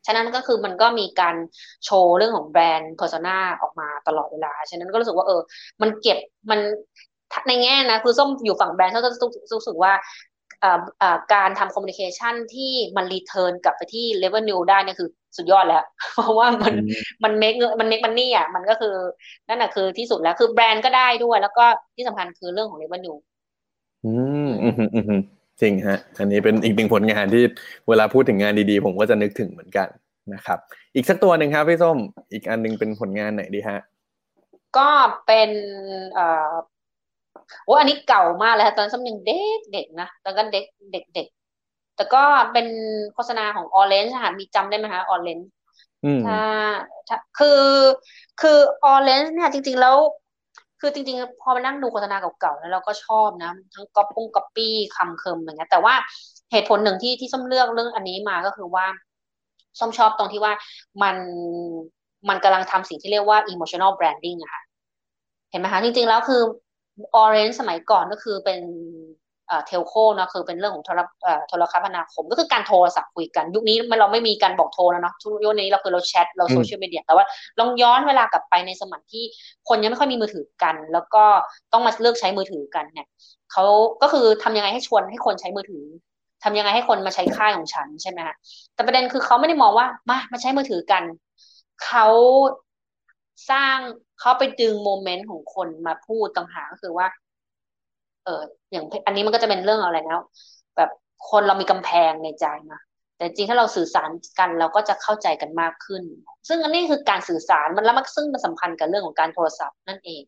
[0.06, 1.36] ฉะนั้นก็คือมันก็มีการ
[1.84, 5.40] โชว์เรื่องของแบรนด์เพอร์ซนาออกมาตลอดเวลา ฉะนั้นก็รู้สึกว่าเออ
[5.82, 6.18] มันเก็บ
[6.50, 6.60] มัน
[7.48, 9.02] ในแง่นะคือส้มอยู่ฝั่งแบรนด์ส้ม
[9.34, 9.92] จะรู้สึกว่า
[10.60, 16.92] เอ่อเอ่อการทำ communication ที่มัน return กลับไปที่ revenue ได้เนี่ยคือสุดยอดแล้ว เพราะว่ามันอืม
[17.24, 18.94] มัน make เงินมัน make money อะมันก็คือ
[19.48, 21.64] นั่นแหละคือที่สุดแล้วคือแบรนด์ก็ได้ด้วย แล้วก็
[21.96, 23.14] ที่สำคัญคือเรื่องของ revenue
[24.04, 24.08] อื
[24.46, 25.20] มอืมอืมอืม
[25.60, 27.42] จริงฮะ อันนี้เป็นอีกหนึ่งผลงานที่
[27.88, 29.88] เวลาพูดถึงงานดีๆ ผมก็จะนึกถึงเหมือนกัน
[30.34, 30.58] นะครับ
[30.94, 31.98] อีกสักตัวหนึ่งครับพี่ส้ม
[32.32, 33.80] อีกอันหนึ่งเป็นผลงานไหนดีฮะ
[34.78, 34.88] ก็
[35.26, 35.50] เป็น
[36.14, 36.52] เอ่อ
[37.64, 41.26] โอ้อันนี้เก่ามากเลยค่ะตอนนั้นส้มยังเด็กเด็กนะตอนก็เด็กเด็กเด็ก
[41.96, 42.66] แต่ก็เป็น
[43.14, 45.46] โฆษณาของ Orange ค่ะมีจำได้ไหมคะ Orange
[46.04, 46.40] อืมถ้า
[47.08, 47.62] ถ้าคือ
[48.40, 48.58] คือ
[48.92, 49.96] Orange เนี่ยจริง ๆ แล้ว
[50.86, 55.94] คือจริงๆ พอมานั่งดูโฆษณาเก่าๆ แล้วเราก็ชอบนะ ทั้ง copy copy คำคมอย่างเงี้ยแต่ว่า
[56.52, 58.86] เหตุผลหนึ่งที่ที่ส้มเลือกเรื่องอันนี้มาก็คือว่า
[59.78, 60.52] ส้มชอบตรงที่ว่า
[61.02, 61.16] มัน
[62.28, 64.62] มันกำลังทำสิ่งที่เรียกว่า emotional branding อะค่ะ
[65.50, 66.42] เห็นไหมคะ จริงๆ แล้วคือ
[67.22, 68.60] Orange สมัยก่อนก็คือเป็น
[69.48, 77.24] เอ่อเทลโคเนอะคือเป็นเรื่องของโทรเอ่อโทรคมนาคม ก็คือการโทรศัพท์คุยกัน ยุคนี้มันเราไม่มีการบอกโทรแล้วเนาะทุกยุคนี้เราคือเราแชทเราอืมโซเชียลมีเดียแต่ว่า
[77.58, 79.24] ลองย้อนเวลากลับไปในสมัยที่
[79.68, 81.24] คนยังไม่ค่อยมีมือถือกัน แล้วก็
[81.72, 83.06] ต้องมาเลือกใช้มือถือกันเนี่ย
[83.52, 83.64] เขา
[84.02, 85.84] ก็คือทำยังไงให้ชวนให้คนใช้มือถือ
[86.44, 88.34] ทำยังไงให้คนมาใช้ค่ายของฉันใช่ไหมคะ
[88.74, 91.02] แต่ประเด็นคือเขาไม่ได้มองว่ามามาใช้มือถือกัน
[91.84, 92.06] เขา
[93.50, 93.76] สร้าง
[94.20, 97.06] เขาไปดึงโมเมนต์ของคนมาพูดต่างหากก็คือว่า
[98.26, 100.20] เอออย่างอันนี้มันก็จะเป็นเรื่องอะไรนะ
[100.76, 100.90] แบบ
[101.30, 102.80] คนเรามีกำแพงในใจนะ
[103.16, 106.02] แต่จริงถ้าเราสื่อสารกันเราก็จะเข้าใจกันมากขึ้น
[106.48, 110.22] ซึ่งอันนี้คือการสื่อสารมันแล้วมันซึ่งมันสำคัญกับเรื่องของการโทรศัพท์นั่นเอง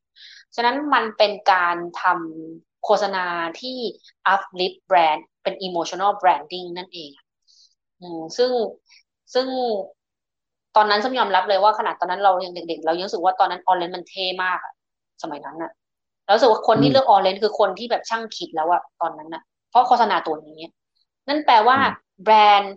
[0.57, 3.27] ฉะนั้นมันเป็นการทำโฆษณา
[3.61, 3.79] ที่
[4.33, 7.11] uplift brand เป็น emotional branding นั่นเอง
[8.01, 8.51] อืซึ่ง
[9.35, 9.47] ซึ่ง
[10.77, 14.73] ตอนนั้นส้มยอมรับเลยว่าขนาดตอนนั้นเรายังเด็ก ๆ เรายังรู้สึกว่าตอนนั้นออเรนมันเท่มากอะ
[15.23, 15.71] สมัยนั้นน่ะ
[16.29, 20.61] แล้วรู้สึกว่าคนที่อืมเลือกออเรนคือคนที่แบบช่างคิดแล้วอะตอนนั้นน่ะเพราะโฆษณาตัวนี้
[21.29, 22.75] นั่นแปลว่าอืมแบรนด์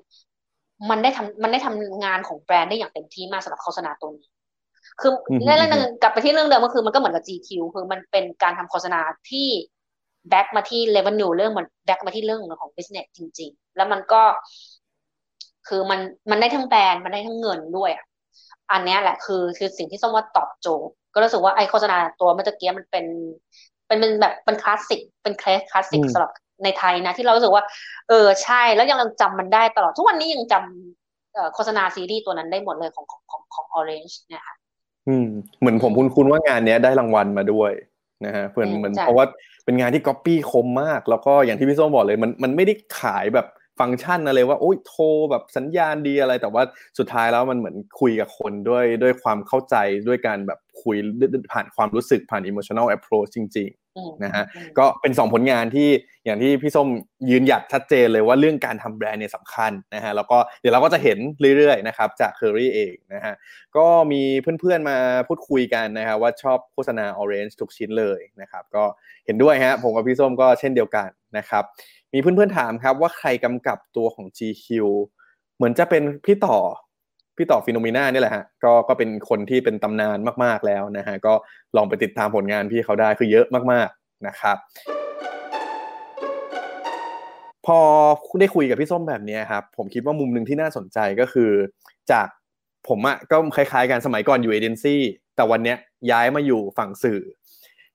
[0.90, 4.28] มันได้ทำมันได้ทำงานของแบรนด์ได้อย่างเต็มที่มากสำหรับโฆษณาตัวนี้
[5.02, 5.12] คือ
[5.44, 9.00] เรื่องนึงกลับไปที่เรื่องเดิมก็คือมันก็เหมือนกับ GQ คือมันเป็นการทำโฆษณา
[9.30, 9.48] ที่
[10.30, 14.24] back มาที่ revenue เรื่องมัน back มาที่เรื่องของ business จริง ๆ แล้วมันก็
[15.68, 16.00] คือมัน
[16.32, 18.06] มันได้ทั้งแบรนด์มันได้ทั้งเงินด้วยอะ
[18.72, 23.06] อันเนี้ยแหละคือคือสิ่งที่ส้มว่าตอบโจทย์ ก็รู้สึกว่าไอ้โฆษณาตัวเมื่อตะกี้มันเป็น
[23.88, 26.32] เป็นเป็นแบบเป็นคลาสสิกเป็นเคสคลาสสิกอืมสำหรับ
[26.64, 27.64] ในไทยนะ ที่เรารู้สึกว่า
[28.10, 34.56] เออใช่แล้วยังจำมันได้ตลอด ทุกวันนี้ยังจำเอ่อโฆษณาซีรีส์ตัวนั้นได้หมดเลยของของของของ Orange เนี่ยค่ะ
[35.08, 35.28] อืม
[35.60, 37.72] เหมือนผมคุ้นๆว่างานเนี้ยได้รางวัลมาด้วย
[38.26, 39.26] นะฮะเพื่อนอืมเหมือนใช่เพราะว่า
[39.66, 43.48] เป็นงานที่ก๊อปปี้คมมาก แล้วก็อย่างที่พี่ส้มบอกเลยมันมันไม่ได้ขายแบบ
[43.82, 46.64] ฟังก์ชันอะไรว่าโอ้ยโทรแบบสัญญาณดีอะไร แต่ว่า
[47.00, 49.76] สุดท้ายแล้วมันเหมือนคุยกับคนด้วยด้วยความเข้าใจ
[50.08, 50.98] ด้วยการแบบคุย
[51.52, 53.70] ผ่านความรู้สึกผ่าน emotional approach จริง
[54.24, 55.90] นะฮะอืมก็เป็นสองผลงานที่
[56.26, 56.88] อย่างที่พี่ส้ม
[57.30, 61.18] ยืนหยัดชัดเจนเลยว่าเรื่องการทำแบรนด์เนี่ยสำคัญนะฮะแล้วก็เดี๋ยวเราก็จะเห็น
[61.58, 63.34] เรื่อยๆนะครับจากเคอรี่เองนะฮะ
[63.78, 64.22] ก็มี
[64.60, 68.84] เพื่อนๆมาพูดคุยกันนะครับว่าชอบโฆษณา Orange ทุกชิ้นเลยนะครับก็
[69.26, 71.64] เห็นด้วยฮะผมกับพี่ส้มก็เช่นเดียวกันนะครับ
[72.14, 74.68] มีเพื่อนๆถามครับว่าใครกำกับตัวของ GQ
[75.56, 76.58] เหมือนจะเป็นพี่ต่อ
[77.38, 81.34] พี่ต่อ Phenomena นี่แหละฮะก็ก็เป็นคนที่เป็นตำนานมากๆแล้วนะฮะก็
[81.78, 84.58] ลองไปติดตามผลงานพี่เขาได้คือเยอะมากๆนะครับ
[87.66, 87.80] พอ
[88.40, 91.52] ได้คุยกับพี่ส้มแบบนี้ครับผมคิดว่ามุมหนึ่งที่น่าสนใจก็คือ
[92.12, 92.28] จาก
[92.88, 95.02] ผมอะก็คล้ายๆกันสมัยก่อนอยู่เอเจนซี่
[95.36, 95.78] แต่วันเนี้ย
[96.12, 97.22] ย้ายมาอยู่ฝั่งสื่อ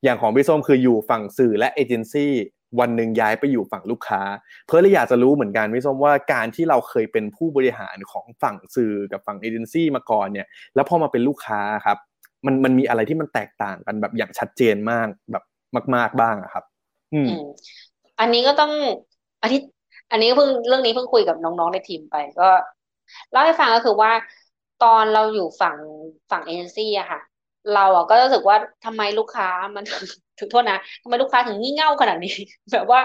[0.04, 2.32] อย่างของพี่ส้มคืออยู่ฝั่งสื่อและเอเจนซี่
[2.80, 4.22] วันหนึ่งย้ายไปอยู่ฝั่งลูกค้า
[4.66, 11.98] เพื่อเลยอยากจะรู้เหมือนกันพี่ส้มว่าการที่เราเคยเป็นผู้บริหารของฝั่งสื่อกับฝั่งเอเจนซี่มาก่อนเนี่ยแล้วพอมาเป็นลูกค้าครับ
[12.46, 15.44] มันมันมีอะไรที่มันแตกต่างกันแบบอย่างชัดเจนมากแบบ
[15.94, 16.64] มาก ๆบ้างครับ
[17.14, 17.28] อืม
[18.20, 18.72] อันนี้ก็ต้อง
[19.42, 19.60] อันนี้
[20.10, 22.48] อันนี้เพิ่งเรื่องนี้เพิ่งคุยกับน้องๆในทีมไปก็
[23.32, 24.12] เล่าให้ฟังก็คือว่า
[24.84, 25.76] ตอนเราอยู่ฝั่ง
[26.30, 27.20] ฝั่งเอเจนซี่อะค่ะ
[27.74, 29.84] เราอะก็รู้สึกว่าทำไมลูกค้ามัน
[30.38, 32.34] ถึงโทษนะทำไมลูกค้าถึงงี่เง่าขนาดนี้
[32.72, 33.00] แบบว่า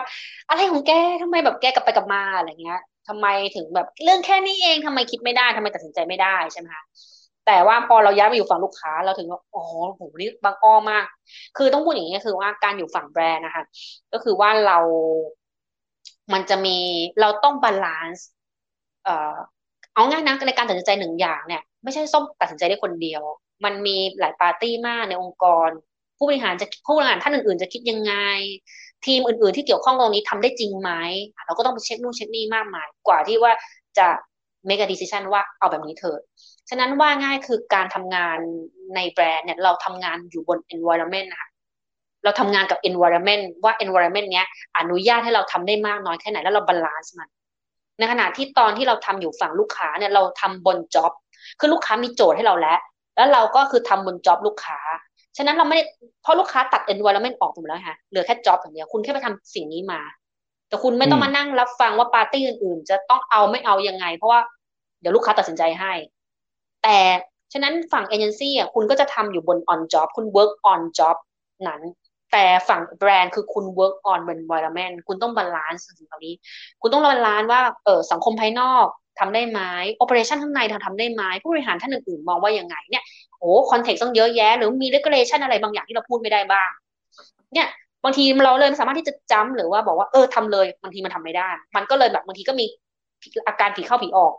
[0.48, 0.92] อะไรของแก
[1.22, 6.84] ทำไมแบบแกกลับไปกลับมาอะไรเงี้ยทำไมถึงแบบเรื่องแค่นี้เองทำไมคิดไม่ได้ทำไมตัดสินใจไม่ได้ใช่ไหมคะ
[7.46, 9.64] แต่ว่าพอเราย้ายมาอยู่ฝั่งลูกค้าเราถึงว่าอ๋อ
[9.96, 11.06] โหนี่บางอ้อมาก
[11.58, 13.64] คือต้องพูดอย่างนี้คือว่าการอยู่ฝั่งแบรนด์นะคะ
[14.14, 14.78] ก็คือว่าเรา
[16.34, 16.78] มันจะมี
[17.20, 18.26] เราต้อง balance
[19.04, 19.36] เอ่อ
[19.94, 23.24] เอาง่ายนะในการตัดสินใจหนึ่งอย่างเนี่ย ไม่ใช่ส้มตัดสินใจได้คนเดียว
[23.64, 25.70] มันมีหลายปาร์ตี้มากในองค์กร
[26.18, 28.14] ผู้บริหารจะผู้บริหารท่านอื่นๆ จะคิดยังไง
[29.06, 30.92] ทีมอื่นๆ ที่เกี่ยวข้องตรงนี้ทำได้จริงไหม
[31.46, 33.52] เราก็ต้องไปเช็คนู่นเช็คนี่มากมาย กว่าที่ว่า
[33.98, 34.08] จะ
[34.68, 36.22] make a decision ว่าเอาแบบนี้เถิด
[36.70, 38.38] ฉะนั้นว่าง่ายคือการทำงาน
[38.96, 41.50] ในแบรนด์เนี่ยเราทำงานอยู่บน environment นะคะ
[42.24, 44.48] เราทำงานกับ environment ว่า environment เนี้ย
[44.78, 47.30] อนุญาตให้เราทำได้มากน้อยแค่ไหนแล้วเรา balance มัน
[48.00, 51.12] ในขณะที่ตอนที่เราทำอยู่ฝั่งลูกค้าเนี่ยเราทำบน job
[51.60, 52.80] คือลูกค้ามีโจทย์ให้เราแล้ว
[53.22, 54.80] แล้วเราก็คือทำบน job ลูกค้า
[55.38, 55.84] ฉะนั้นเราไม่ได้
[56.22, 60.02] เพราะลูกค้าตัด environment ออกหมดแล้วค่ะเหลือแค่ job อย่างเดียวคุณแค่ไปทำสิ่งนี้มา
[60.68, 64.40] แต่คุณไม่ต้องมานั่งรับฟังว่าปาร์ตี้อื่นๆ จะต้องเอาไม่เอายังไง เพราะว่า
[65.02, 65.94] เดี๋ยวลูกค้าตัดสินใจให้
[66.84, 66.98] แต่
[67.54, 71.16] ฉะนั้นฝั่งเอเจนซี่อะคุณก็จะทำอยู่บน on job คุณ work on job
[71.68, 71.82] นั้น
[72.32, 76.36] แต่ฝั่งแบรนด์คือคุณ work on environment คุณต้อง balance สิ่งเหล่านี้
[76.82, 78.88] คุณต้อง balance ว่าเออสังคมภายนอก
[79.20, 79.60] ทำได้ไหม
[80.04, 83.04] operation ข้างในทำได้ไหมผู้บริหารท่านอื่นๆมองว่ายังไงเนี่ย
[83.40, 86.70] โอ้คอนเทกต์ต้องเยอะแยะ หรือมี regulation อะไรบางอย่างที่เราพูดไม่ได้บ้าง
[87.54, 87.68] เนี่ย
[88.04, 92.66] บางทีเราเลยสามารถที่จะจำหรือว่าบอกว่าเออทำเลยบางทีมันทำไม่ได้ มันก็เลยแบบบางทีก็มี
[93.48, 94.34] อาการผีเข้าผีออก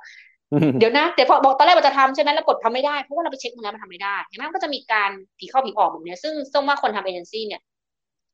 [0.79, 7.61] เดี๋ยวนะแต่พอบอกตอนแรกมันจะทำใช่ไหมแล้วกดทำไม่ได้เพราะว่าเราไปเช็คมาแล้วมันทำไม่ได้เห็นไหมมันก็จะมีการผีเข้าผีออกแบบนี้ซึ่งส้มว่าคนทำเอเจนซี่เนี่ย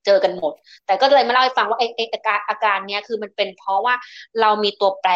[0.07, 0.53] เจอกันหมด
[0.86, 3.95] แต่ก็เลยมาเล่าให้ฟังว่าไอไออาการอาการเนี้ยคือมันเป็นเพราะว่า
[4.41, 5.12] เรามีตัวแปร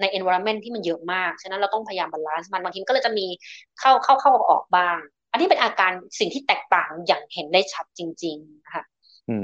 [0.00, 3.26] ใน environment ที่มันเยอะมาก ฉะนั้นเราต้องพยายาม balance มันบางทีก็เลยจะมี
[3.80, 4.98] เข้าเข้าเข้าออกบ้าง
[5.32, 8.84] อันนี้เป็นอาการสิ่งที่แตกต่างอย่างเห็นได้ชัดจริงๆนะคะ
[9.30, 9.36] อื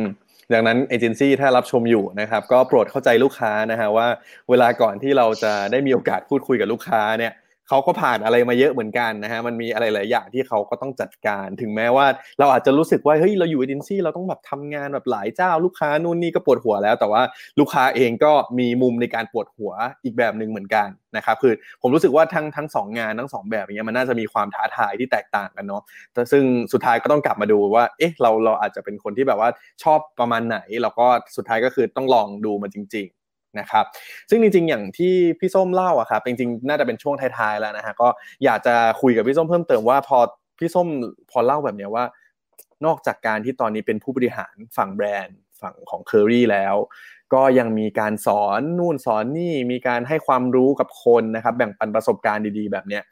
[0.00, 0.02] ม
[0.52, 4.08] ดังนั้นเอเจนซี่ถ้ารับชมอยู่นะครับ ก็โปรดเข้าใจลูกค้านะฮะว่า
[4.50, 7.32] เวลาก่อนที่เราจะได้มีโอกาสพูดคุยกับลูกค้าเนี่ย
[7.68, 12.06] เขาก็ผ่านอะไรมาเยอะเหมือนกันนะฮะมันมีอะไรหลายอย่างที่เขาก็ต้องจัดการ ถึงแม้ว่า
[12.38, 17.22] เราอาจจะรู้สึกว่าเฮ้ยเราอยู่เอเจนซี่เราต้องแบบทำงานแบบหลายเจ้าลูกค้านู่นนี่ก็ปวดหัวแล้ว แต่ว่า
[17.58, 19.72] ลูกค้าเองก็มีมุมในการปวดหัว
[20.04, 25.82] อีกแบบหนึ่งเหมือนกันนะครับคือผมรู้สึกว่าทั้งทั้งสองงานทั้งสองแบบอย่างเงี้ยมันน่าจะมีความท้าทายที่แตกต่างกันเนาะ
[26.14, 29.50] แต่ซึ่งสุดท้ายก็ต้องกลับมาดูว่าเอ๊ะเราเราอาจจะเป็นคนที่แบบว่า
[29.82, 31.06] ชอบประมาณไหนเราก็
[31.36, 33.23] สุดท้ายก็คือต้องลองดูมันจริง ๆ
[33.60, 33.84] นะครับ
[34.30, 38.08] ซึ่งจริงๆ อย่างที่พี่ส้มเล่าอะครับจริงๆ น่าจะเป็นช่วงท้ายๆแล้วนะฮะก็
[38.44, 40.18] อยากจะคุยกับพี่ส้มเพิ่มเติมว่าพอ
[40.58, 40.86] พี่ส้ม
[41.30, 42.04] พอเล่าแบบนี้ว่า
[42.84, 46.74] นอกจากการที่ตอนนี้เป็นผู้บริหารฝั่งแบรนด์ฝั่งของเคอรี่แล้ว
[47.34, 53.02] ก็ยังมีการสอนนู่นสอนนี่มีการให้ความรู้กับคนนะครับแบ่งปันประสบการณ์ดีๆ แบบเนี้ย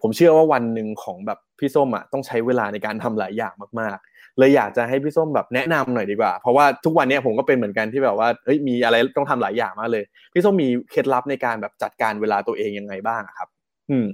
[0.00, 13.48] ผมเชื่อว่าวันหนึ่งของแบบพี่ส้มอะต้องใช้เวลาในการทำหลายอย่างมากๆ เลยอยากจะให้พี่ส้มแบบแนะนำหน่อยดีกว่า เพราะว่าทุกวันนี้ผมก็เป็นเหมือนกันที่แบบว่าเฮ้ยมีอะไรต้องทำหลายอย่างมากเลย พี่ส้มมีเคล็ดลับในการแบบจัดการเวลาตัวเองยังไงบ้างครับ
[13.90, 14.06] อืม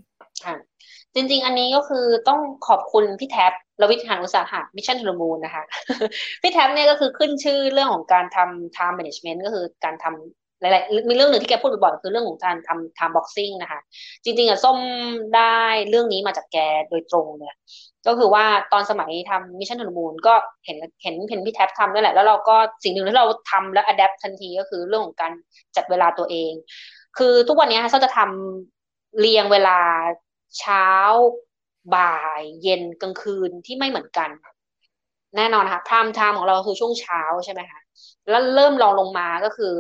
[0.45, 0.57] ค่ะ
[1.15, 3.53] จริงๆ อันนี้ก็คือต้องขอบคุณพี่แท็ป
[3.83, 5.63] รวิศ หาญอุตสาหะ Mission To The Moon นะคะ
[6.43, 13.81] พี่แท็ปเนี่ยก็คือขึ้นชื่อเรื่องของการทำ time management ก็คือการทำหลายๆ มีเรื่องหนึ่งที่แกพูดบ่อยๆคือเรื่องของการทำ time boxing นะคะ
[14.25, 14.79] จริงๆอะส้ม
[15.37, 15.59] ได้
[15.89, 16.59] เรื่องนี้มาจากแก
[16.91, 17.49] โดยตรงเลย
[18.09, 20.35] ก็คือว่าตอนสมัยทำ Mission To The Moon ก็
[20.65, 25.33] เห็นเห็นเห็นพี่แท็ปทำด้วยแหละ แล้วเราก็สิ่งหนึ่งที่เราทำแล้ว adapt ทันทีก็คือเรื่องของการ
[25.77, 26.53] จัดเวลาตัวเอง
[27.19, 29.79] คือทุกวันนี้เขาจะทำเรียงเวลา
[30.59, 30.87] เช้า
[31.95, 34.31] บ่าย เย็นกลางคืนที่ไม่เหมือนกัน
[35.37, 37.81] แน่นอนค่ะ prime time ของเราคือช่วงเช้าใช่ไหมคะ
[38.29, 39.75] แล้วเริ่มรองลงมาก็คือ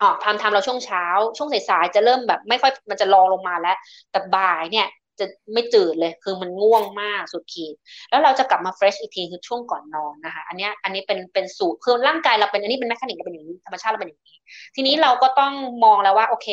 [0.00, 1.04] อ๋อ prime time เราช่วงเช้า
[1.36, 3.76] ช่วงสายๆจะเริ่มแบบไม่ค่อยมันจะรองลงมาแล้ว
[4.10, 4.86] แต่บ่ายเนี่ย
[5.20, 7.74] จะไม่จืดเลย คือมันง่วงมากสุดขีด
[8.10, 14.38] แล้วเราจะกลับมา fresh อีกทีคือช่วงก่อนนอนนะคะ อันนี้อันนี้เป็นเป็นสูตรคือร่างกายเราเป็นอันนี้เป็น mechanic เราเป็นอย่างนี้ธรรมชาติเราเป็นอย่างนี้
[14.76, 15.52] ทีนี้เราก็ต้อง
[15.84, 16.48] มองแล้วว่า โอเค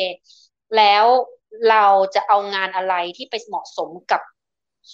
[0.76, 1.04] แล้ว
[1.70, 1.84] เรา
[2.14, 4.20] จะเอางานอะไรที่ไปเหมาะสมกับ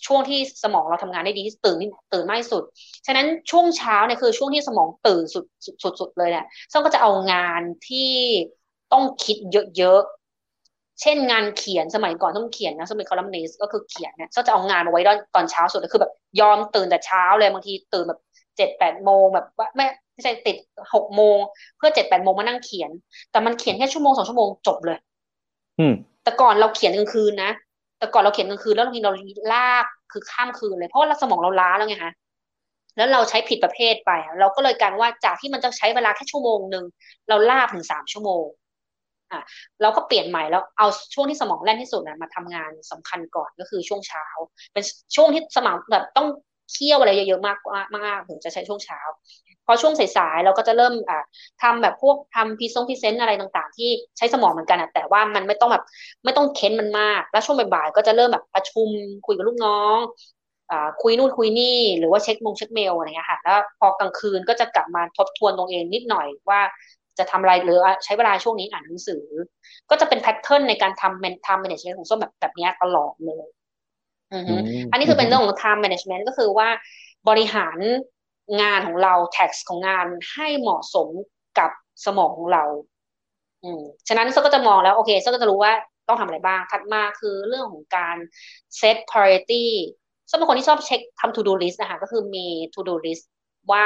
[0.06, 1.76] ช่วงที่สมองเราทำงานได้ดีที่ตื่น
[2.12, 2.62] ตื่นมากที่สุด
[3.06, 5.44] ฉะนั้นช่วงเช้าเนี่ยคือช่วงที่สมองตื่นสุด
[5.82, 8.10] สุดสุดเลยเนี่ยส้มก็จะเอางานที่
[8.92, 9.36] ต้องคิด
[9.76, 10.17] เยอะๆ
[11.03, 15.03] เช่นงานเขียนสมัยก่อนต้องเขียนนะสมัยคอลัมนิสก็คือเขียนเนี่ยก็จะเอางานมาไว้
[15.34, 18.20] ตอนเช้าสุดคือแบบยอมตื่นแต่เช้าเลยบางทีตื่นแบบ
[18.57, 20.57] เจ็ดแปดโมงแบบว่าไม่ไม่ใช่ติด
[20.94, 21.38] หกโมง
[21.76, 22.90] เพื่อเจ็ดแปดโมงมานั่งเขียน
[23.30, 24.99] แต่มันเขียนแค่ชั่วโมงสองชั่วโมงจบเลย
[25.78, 25.94] อืม
[26.24, 27.51] แต่ก่อนเราเขียนกลางคืนนะ
[27.99, 29.12] แต่ก่อนเราเขียนกลางคืนแล้วบางทีเรา
[29.55, 32.12] ลากคือข้ามคืนเลยเพราะว่าสมองเราล้าแล้วไงฮะ
[32.96, 36.84] แล้วเราใช้ผิดประเภทไป เราก็เลยการว่าจากที่มันจะใช้เวลาแค่ชั่วโมงหนึ่ง
[37.28, 38.44] เราลากถึงสามชั่วโมง
[39.32, 39.42] อะ
[39.82, 44.24] เราก็เปลี่ยนใหม่แล้วเอาช่วงที่สมองแล่นที่สุดนะมาทำงานสำคัญก่อนก็คือช่วงเช้า
[44.72, 44.84] เป็น
[45.16, 46.26] ช่วงที่สมองแบบต้อง
[46.72, 47.58] เคี่ยวอะไรเยอะๆมาก
[47.96, 49.00] มากถึงจะใช้ช่วงเช้า
[49.66, 51.18] พอช่วงสายๆเราก็จะเริ่มอ่า
[51.62, 55.84] ทำแบบพวกทำพรีซง present อะไรต่างๆ ที่ใช้สมองเหมือนกันอะแต่ว่ามันไม่ต้องแบบ
[56.24, 58.88] ไม่ต้องเค้นมันมาก แล้วช่วงบ่ายๆก็จะเริ่มแบบประชุม
[59.26, 59.98] คุยกับลูกน้อง
[60.70, 60.72] อ
[61.02, 66.60] คุยนู่นคุยนี่หรือว่าเช็คมงเช็คเมลอะไรเงี้ยค่ะแล้วพอกลางคืนก็จะกลับมาทบทวนตัวเองนิดหน่อยว่า
[67.18, 69.24] จะทำอะไรหรือใช้เวลาช่วงนี้อ่านหนังสือ
[69.90, 73.46] ก็จะเป็น pattern ในการทำเมนทำแมネจเมนต์ของส้มแบบแบบนี้ตลอดเลย
[74.90, 76.68] อันนี้คือเป็นเรื่องของ time management ก็คือว่า
[77.28, 77.78] บริหาร
[78.62, 81.08] งานของเรา task ของงานให้เหมาะสม
[81.58, 81.70] กับ
[82.04, 82.64] สมองของเรา
[83.64, 85.72] อืมฉะนั้นเซก็จะมองแล้วโอเคเซก็จะรู้ว่า
[86.08, 88.16] ต้องทำอะไรบ้าง ถัดมาคือเรื่องของการ
[88.80, 89.64] set priority
[90.30, 93.24] ส้มเป็นคนที่ชอบเช็คทำ to do list นะคะก็คือมี to do list
[93.72, 93.84] ว่า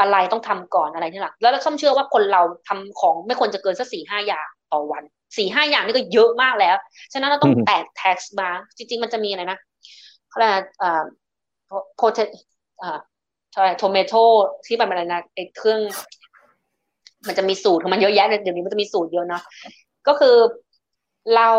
[0.00, 5.02] อะไรต้องทำก่อนอะไรที่หลังแล้วส้มเชื่อว่าคนเราทำของไม่ควรจะเกินสักสี่ห้าอย่างต่อวัน
[5.36, 6.76] สี่ห้าอย่างนี่ก็เยอะมากแล้ว
[7.12, 9.58] ฉะนั้นเราต้องแตก tax มา จริง ๆ มันจะมีอะไรนะ
[10.28, 11.04] เขาเรียกอ่า
[12.00, 12.24] potato
[12.82, 12.98] อ่า
[13.52, 14.12] ใช่โทเมโต
[14.66, 15.80] ที่มันอะไรนะไอ้เครื่อง
[17.26, 19.42] มันจะมีสูตรของมันเยอะแยะเดี๋ยวนี้มันจะมีสูตรเยอะเนาะ
[20.08, 20.36] ก็คือ
[21.36, 21.50] เรา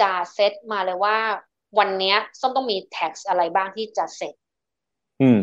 [0.00, 1.16] จะเซตมาเลยว่า
[1.78, 4.34] วันนี้ส้มต้องมีแท็กอะไรบ้างที่จะเสร็จ
[5.22, 5.38] อืม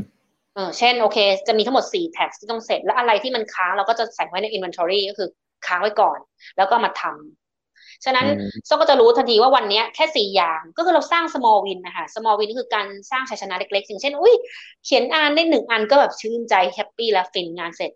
[0.56, 5.30] เออเช่นโอเค จะมีทั้งหมดสี่แท็กที่ต้องเสร็จ แล้วอะไรที่มันค้างเราก็จะใส่ไว้ใน inventory ก็คือ
[5.68, 6.20] ค้างไว้ก่อน
[6.58, 8.26] แล้วก็มาทำฉะนั้น
[8.68, 14.34] ส้มก็จะรู้ทันทีว่าวันนี้แค่สี่อย่างก็คือเราสร้าง small win นะคะ small win คือการสร้างชัยชนะเล็กๆอย่างเช่นอุ้ย
[14.86, 17.92] เขียนอ่านได้หนึ่งอันก็แบบชื่นใจแฮปปี้แล้วฟินงานเสร็จ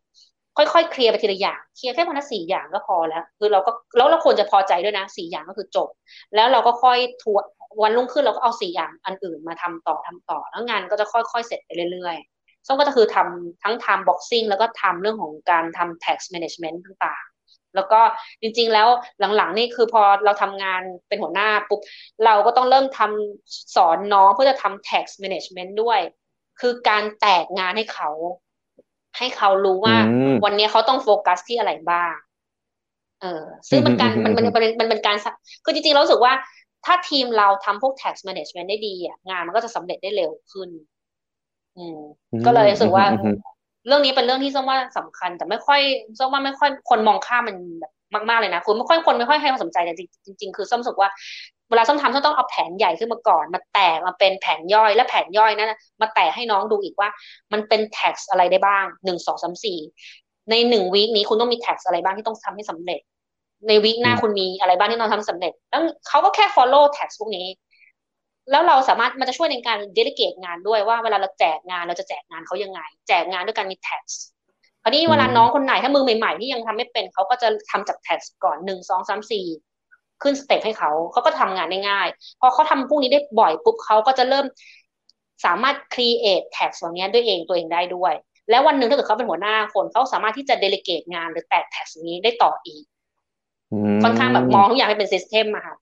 [0.57, 5.87] ค่อยๆเคลียร์ไปทีละอย่างเคลียร์แค่วันละสี่อย่างก็พอแล้ว คือเราก็แล้วเราควรจะพอใจด้วยนะสี่อย่างก็คือจบ
[6.35, 7.43] แล้วเราก็ค่อยทวน
[7.81, 18.01] วันรุ่งขึ้นเราก็เอาสี่อย่างอันอื่นมาทำต่อทำต่อ แล้วงานก็จะค่อยๆเสร็จไปเรื่อยๆ ส้มก็จะคือทำทั้งทำ boxing แล้วก็ทำเรื่องของการทำ tax management ต่างๆ แล้วก็
[18.41, 18.87] จริงๆแล้ว
[19.37, 21.79] หลังๆนี่คือพอเราทำงานเป็นหัวหน้าปุ๊บ
[22.25, 25.99] เราก็ต้องเริ่มทำสอนน้องเพื่อจะทำ tax management ด้วย
[26.61, 28.09] คือการแตกงานให้เขา
[29.17, 29.95] ให้เขารู้ว่า
[30.45, 32.13] วันนี้เขาต้องโฟกัสที่อะไรบ้าง
[33.21, 35.15] เออซึ่งมันการมันมันมันมันเป็นการ
[35.65, 36.33] คือจริงๆเราสึกว่า
[36.85, 40.98] ถ้าทีมเราทำพวก tax management ได้ดีอะงานมันก็จะสำเร็จได้เร็วขึ้นอืม
[42.45, 43.05] ก็เลยรู้สึกว่า
[43.87, 45.81] เรื่องนี้เป็นเรื่องที่ส้มว่าสำคัญ แต่ไม่ค่อย
[46.19, 47.91] ส้มว่าไม่ค่อยคนมองข้ามมันแบบ
[48.29, 49.93] มากๆเลยนะคุณไม่ค่อยคนไม่ค่อยให้ความสนใจแต่
[50.25, 51.09] จริง ๆ คือส้มรู้สึกว่า
[51.69, 57.09] เวลาส้มทำส้มต้องเอาแผนใหญ่ขึ้นมาก่อน มาแตกมาเป็นแผนย่อยและแผนย่อยนั้นมาแตกให้น้องดูอีกว่า
[57.53, 59.79] มันเป็น tax อะไรได้บ้างหนึ่งสองสามสี่
[60.49, 62.99] ในหนึ่งวีคนี้คุณต้องมี tax อะไรบ้างที่ต้องทำให้สำเร็จ
[63.67, 67.45] ในวีคหน้าคุณมีอะไรบ้างที่เราทำสำเร็จแล้วเขาก็แค่ follow tax พวกนี้
[68.51, 74.03] แล้วเราสามารถมันจะช่วยในการ delegate งานด้วยว่าเวลาเราแจกงานเราจะแจกงานเขายังไง แจกงานด้วยการมี tax
[74.83, 79.45] คราวนี้เวลาน้องคนไหนถ้ามือใหม่ๆที่ยังทำไม่เป็นเขาก็จะทำจาก tax ก่อนหนึ่งสองสามสี่
[80.21, 82.07] ขึ้นสเต็ปให้เขาเขาก็ทำงานได้ง่าย
[82.39, 84.45] พอเขาทำพวกนี้ได้บ่อยปุ๊บเขาก็จะเริ่ม
[85.45, 88.13] สามารถ create tax เหล่านี้ด้วยเองตัวเองได้ด้วย
[88.49, 92.83] แล้ววันหนึ่งถ้าเกิดเขาเป็นหัวหน้าคนเขาสามารถที่จะ delegate งานหรือแตก task นี้ได้ต่ออีก
[94.03, 95.75] ค่อนข้างแบบมองทุกอย่างให้เป็น system อะค่ะ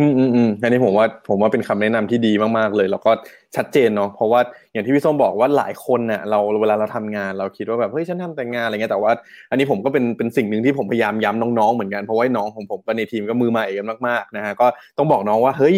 [0.00, 3.10] อืมอืมอืมอันนี้ผมว่าผมว่าเป็นคำแนะนำที่ดีมากๆเลย แล้วก็
[3.56, 4.40] ชัดเจนเนาะเพราะว่า
[4.72, 9.12] อย่างที่พี่ส้มบอกว่าหลายคนเนี่ยเราเวลาเราทำงานเราคิดว่าแบบเฮ้ยฉันทำแต่งานอะไรเงี้ยแต่ว่า
[9.50, 14.66] อันนี้ผมก็เป็นเป็นสิ่งหนึ่งที่ผมพยายามย้ำน้องๆเหมือนกันเพราะว่าน้องของผมก็ในทีมก็มือใหม่กันมากๆนะฮะก็
[14.98, 15.76] ต้องบอกน้องว่าเฮ้ย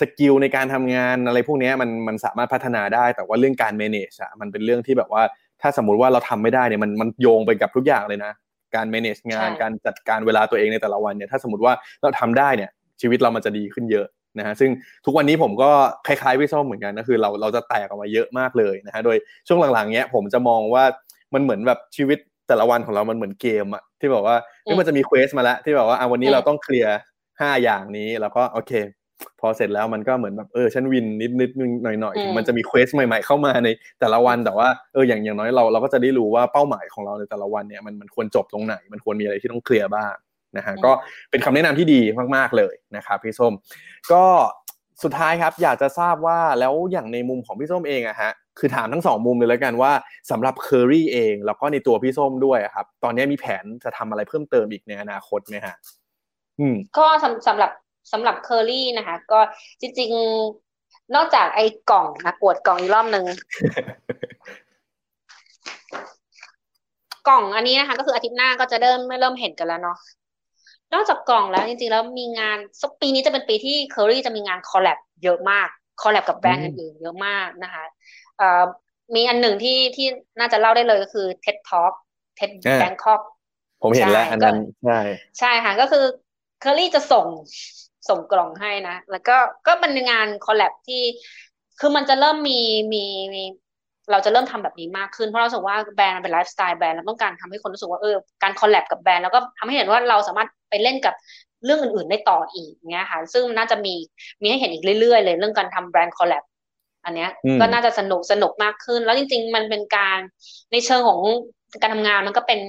[0.00, 5.22] skill ในการทำงานอะไรพวกนี้มันมันสามารถพัฒนาได้ แต่ว่าเรื่องการ manage อะมันเป็นเรื่องที่แบบว่า
[5.62, 8.32] ถ้าสมมุติว่าเราทำไม่ได้เนี่ยมันมันโยงไปกับทุกอย่างเลยนะ
[8.74, 11.72] การ manage งานการจัดการเวลาตัวเองในแต่ละวันเนี่ยถ้าสมมติว่า
[12.02, 12.70] เราทำได้เนี่ย
[13.00, 14.06] ชีวิตเรามันจะดีขึ้นเยอะ
[14.38, 14.70] นะฮะซึ่ง
[15.04, 15.70] ทุกวันนี้ผมก็
[16.06, 19.16] คล้ายๆพี่ส้มเหมือนกันนะคือเราเราจะแตกออกมาเยอะมากเลยนะฮะโดย
[19.48, 20.84] ช่วงหลังๆเนี้ยผมจะมองว่า
[21.34, 22.18] มันเหมือนแบบชีวิต
[22.48, 24.36] แต่ละวันของเรามันเหมือนเกมอะที่บอกว่า
[24.78, 26.96] มันจะมี quest มาแล้วที่แบบว่าอะวันนี้เราต้อง clear
[27.40, 28.72] ห้าอย่างนี้แล้วก็โอเค
[29.40, 33.68] พอเสร็จแล้วมันก็เหมือนแบบเออฉัน win นิดนิดนึงหน่อยหน่อยมันจะมี quest ใหม่ ๆ เข้ามาใน
[34.00, 40.14] แต่ละวันแต่ว่าเอออย่างอย่างน้อยเราเราก็จะได้รู้ว่าเป้าหมายของเราในแต่ละวันเนี่ยมันมันควรจบตรงไหน มันควรมีอะไรที่ต้องเคลียร์บ้าง
[40.56, 40.92] นะฮะก็
[41.30, 42.00] เป็นคำแนะนำที่ดี
[42.36, 43.52] มากๆเลยนะครับพี่ส้ม
[44.12, 44.24] ก็
[45.02, 49.92] สุดท้ายครับอยากจะทราบว่าแล้วอย่างในมุมของพี่ส้มเองอะฮะคือถามทั้งสองมุมเลยแล้วกันว่า
[50.30, 55.74] สำหรับเคอรี่เอง แล้วก็ในตัวพี่ส้มด้วยครับ ตอนนี้มีแผนจะทำอะไรเพิ่มเติมอีกในอนาคตไหมฮะ
[56.60, 57.70] อืมก็สำสำหรับ
[58.12, 59.40] สำหรับเคอรี่นะคะ ก็
[59.80, 60.10] จริง
[60.62, 63.24] ๆ นอกจากไอ้กล่องนะอวดกล่องอีกรอบหนึ่ง
[67.28, 69.98] กล่องอันนี้นะคะ ก็คืออาทิตย์หน้าก็จะเริ่มเริ่มเห็นกันแล้วเนาะ
[70.92, 75.68] นอกจากกล่องแล้วจริงๆ แล้วมีงานสักปีนี้จะเป็นปีที่เคอรี่จะมีงาน collab เยอะมาก
[76.02, 77.84] collab กับแบรนด์อื่นๆเยอะมากนะคะ
[78.38, 78.62] เอ่อ
[79.14, 80.06] มีอันหนึ่งที่ที่
[80.38, 81.92] น่าจะเล่าได้เลยก็คือ TED Talk
[82.38, 83.20] TED อ่า Bangkok
[83.82, 85.00] ผมเห็นแล้วใช่อันนั้นก็ใช่
[85.38, 86.04] ใช่ค่ะก็คือ
[86.60, 87.26] เคอรี่จะส่ง
[88.08, 89.36] ส่งกล่องให้นะ แล้วก็
[89.66, 91.02] ก็เป็นงาน collab ที่
[91.80, 92.60] คือมันจะเริ่มมี
[92.92, 93.42] มีมี
[94.10, 101.14] เราจะเริ่มทำแบบนี้มากขึ้นเพราะเรารู้สึกว่าแบรนด์มันเป็น lifestyle brand เราต้องการทำให้คนรู้สึกว่าเออการ collab กับแบรนด์แล้วก็ทำให้เห็นว่าเราสามารถ ไปเล่นกับ
[101.64, 103.94] เรื่องอื่นๆได้ต่ออีกเงี้ยค่ะ ซึ่งน่าจะมี
[104.40, 106.44] มีให้เห็นอีกเรื่อยๆ เลยเรื่องการทำ brand collab
[107.04, 110.18] อันเนี้ยอืมก็น่าจะสนุกสนุกมากขึ้น แล้วจริง ๆ มันเป็นการ
[110.72, 111.20] ในเชิงของ
[111.82, 112.60] การทำงานมันก็เป็น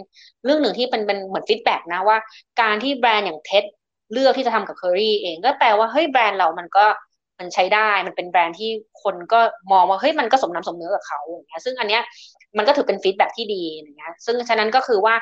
[0.46, 2.18] เรื่องหนึ่งที่เป็นเป็นเหมือน feedback นะว่า
[2.62, 3.64] การที่แบรนด์อย่าง TED
[4.12, 6.86] เลือกที่จะทำกับเคอรี่เองก็แปลว่าเฮ้ยแบรนด์เรามันก็
[7.40, 8.70] มันใช้ได้ มันเป็นแบรนด์ที่
[9.04, 9.40] คนก็
[9.72, 12.02] มองว่าเฮ้ยมันก็สมน้ำสมเนื้อกับเขาอย่างเงี้ยซึ่งอันเนี้ย
[12.58, 15.16] มันก็ถือเป็น feedback ที่ดีอย่างเงี้ยซึ่งฉะนั้นก็คือว่า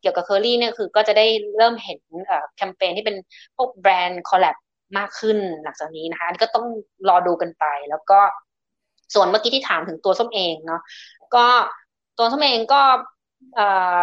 [0.00, 1.26] เกี่ยวกับเคอรี่เนี่ยคือก็จะได้
[1.56, 2.00] เริ่มเห็น
[2.56, 3.16] แคมเปญที่เป็น
[3.56, 4.56] พวก brand collab
[4.98, 6.66] มากขึ้นหลังจากนี้นะคะก็ต้อง
[7.08, 8.18] รอดูกันไป แล้วก็
[9.14, 10.80] ส่วนเมื่อกี้ที่ถามถึงตัวส้มเองเนาะ
[11.34, 11.46] ก็
[12.18, 12.82] ตัวส้มเองก็
[13.54, 13.66] เอ่
[14.00, 14.02] อ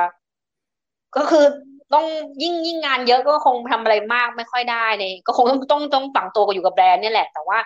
[1.17, 1.45] ก็คือ
[1.93, 2.05] ต้อง
[2.43, 7.59] ยิ่งยิ่งงานเยอะก็คงทำอะไรมากไม่ค่อยได้เลยก็คงต้องต้องต้องฝังตัวกับอยู่กับแบรนด์นี่แหละ แต่ว่า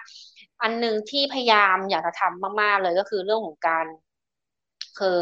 [0.62, 3.86] อันหนึ่งที่พยายามอยากจะทำมาก ๆ เลยก็คือเรื่องของการ
[5.00, 5.16] คือ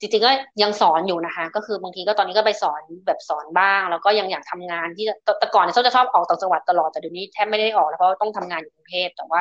[0.00, 0.30] จริงๆก็
[0.62, 5.06] ยังสอนอยู่นะคะ ก็คือบางทีก็ตอนนี้ก็ไปสอนแบบสอนบ้าง แล้วก็ยังอยากทำงานที่
[5.38, 9.40] แต่ก่อนเนี่ยเขาจะชอบออกต่างจังหวัดตลอดแต่เดี๋ยวนี้แทบไม่ได้ออกแล้วเพราะต้องทำงานอยู่กรุงเทพแต่ว่า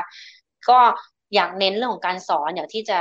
[0.69, 0.80] ก็
[1.36, 2.99] อยากเน้นเรื่องของการสอนอยากที่จะ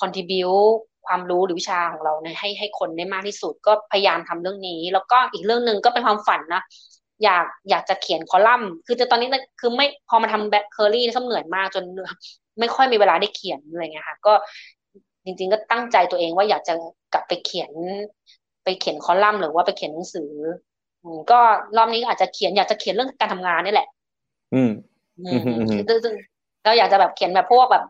[0.00, 0.74] contribute
[1.06, 6.62] ความรู้หรือวิชาของเราเนี่ยให้ให้คนได้มากที่สุดก็พยายามทำเรื่องนี้ แล้วก็อีกเรื่องหนึ่งก็เป็นความฝันนะ
[7.24, 9.28] อยากอยากจะเขียนคอลัมน์ คือจะตอนนี้
[9.60, 11.84] คือไม่พอมาทำแบ็คเคอรี่ก็เหนื่อยมากจน
[12.60, 14.32] ไม่ค่อยมีเวลาได้เขียนอะไรเงี้ยค่ะ ก็
[15.24, 16.74] จริง ๆ ก็ตั้งใจตัวเองว่าอยากจะ
[17.12, 17.72] กลับไปเขียน
[18.64, 20.32] ไปเขียนคอลัมน์หรือว่าไปเขียนหนังสือ
[21.02, 21.40] อืมก็
[21.76, 23.88] รอบนี้อาจจะเขียนอยากจะเขียนเรื่องการทำงานนี่แหละ
[24.54, 24.70] อืม
[25.18, 26.14] อือืมมอืมอืมซึ่งซึ่ง
[26.64, 27.84] เราอยากจะแบบเขียนแบบพวกแบบ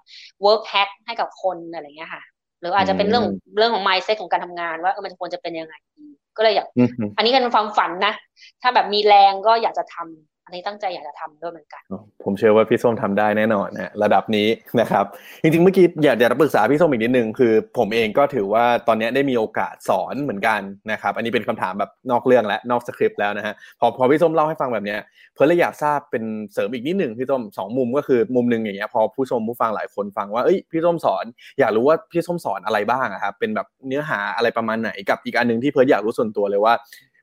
[0.44, 2.22] work hack ให้กับคนอะไรเงี้ยค่ะ
[2.60, 6.06] หรืออาจจะเป็นเรื่องอืมเรื่องของ mindset ของการทำงานว่าเออมันควรจะเป็นยังไงดี
[6.36, 8.14] ก็เลยอยากอืมอันนี้เป็นความฝันนะ
[8.62, 11.82] ถ้าแบบมีแรงก็อยากจะทำ อันนี้ตั้งใจอยากจะทำด้วยเหมือนกัน
[12.24, 14.48] ผมเชื่อว่าพี่ส้มทำได้แน่นอนนะระดับนี้
[14.80, 15.04] นะครับ
[15.42, 20.60] จริงๆเมื่อกี้อยากจะปรึกษาพี่ส้มอีกนิดนึงคือ ผมเองก็ถือว่าตอนนี้ได้มีโอกาสสอนเหมือนกัน
[20.92, 25.00] นะครับ อันนี้เป็นคำถามแบบนอกเรื่องและนอกสคริปต์แล้วนะฮะพอพอพี่ส้มเล่าให้ฟังแบบเนี้ย
[25.34, 31.24] เพื่อเลยอยากทราบเป็นเสริมอีกนิดนึงพี่ส้มสองมุมก็คือมุมหนึ่งอย่างเงี้ยพอผู้ชมผู้ฟังหลายคนฟังว่าเอ้ยพี่ส้มสอน
[31.58, 36.74] อยากรู้ว่าพี่ส้มสอนอะไรบ้างอะครับเป็นแบบเนื้อหาอะไรประมาณไหนกับอีกอันหนึ่งที่เพิร์ดอยากรู้ส่วนตัวเลยว่า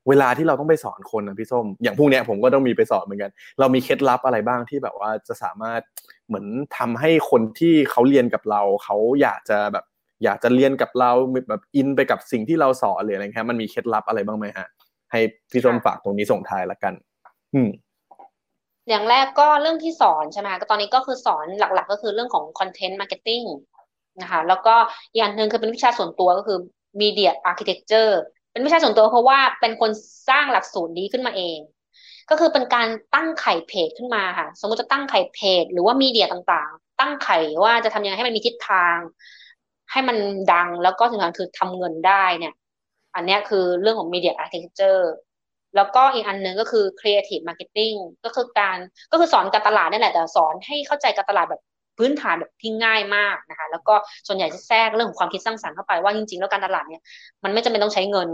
[0.10, 5.82] เวลาที่เราต้องไปสอนคนนะพี่ส้ม อย่างพวกเนี้ยผมก็ต้องมีไปสอนเหมือนกัน เรามีเคล็ดลับอะไรบ้างที่แบบว่าจะสามารถ
[6.28, 6.46] เหมือน
[6.78, 9.86] ทำให้คนที่เขาเรียนกับเรา เขาอยากจะแบบ
[10.24, 11.12] อยากจะเรียนกับเรา
[11.50, 14.68] แบบอินไปกับสิ่งที่เราสอนหรืออะไรครับมันมีเคล็ดลับอะไรบ้างไหมฮะ
[15.12, 15.20] ให้
[15.52, 16.94] พี่ส้มฝากตรงนี้ส่งท้ายละกัน
[17.54, 17.70] อืม
[18.90, 23.46] อย่างแรกก็เรื่องที่สอนใช่ไหมก็ตอนนี้ก็คือสอนหลัก ๆ ก็คือเรื่องของ content marketing
[24.22, 24.76] นะคะแล้วก็
[25.12, 26.58] อีกอย่างหนึ่งคือเป็นวิชาส่วนตัวก็คือ
[27.02, 28.14] media architecture
[28.52, 29.92] เป็นวิชาส่วนตัวเพราะว่าเป็นคน
[30.30, 31.60] สร้างหลักสูตรนี้ขึ้นมาเอง
[32.30, 38.98] ก็คือเป็นการตั้งไข่เพจขึ้นมาค่ะ สมมติจะตั้งไข่เพจ หรือว่ามีเดียต่างๆ ตั้งไข่ว่าจะทำยังไงให้มันมีทิศทาง
[39.92, 40.18] ให้มัน
[40.54, 42.54] ดังแล้วก็สำคัญคือทำเงินได้เนี่ย
[43.16, 45.04] อันนี้คือเรื่องของ media architecture
[45.76, 48.78] แล้วก็อีกอันหนึ่งก็คือ creative marketing ก็คือการ
[49.12, 51.62] ก็คือสอนการตลาดนี่แหละแต่สอนให้เข้าใจการตลาดแบบ
[52.02, 53.94] พื้นฐานแบบที่ง่ายมากนะคะ แล้วก็
[54.28, 57.02] ส่วนใหญ่จะแทรกเรื่องของความคิดสร้างสรรค์เข้าไปว่าจริงๆ แล้วการตลาดเนี่ย
[57.44, 58.30] มันไม่จำเป็นต้องใช้เงิน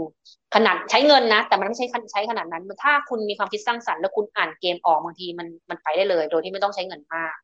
[0.54, 7.34] ขนาดใช้เงินนะ แต่มันไม่ใช่ใช้ขนาดนั้น ถ้าคุณมีความคิดสร้างสรรค์แล้วคุณอ่านเกมออกบางทีมันมันไปได้เลย โดยที่ไม่ต้องใช้เงินมาก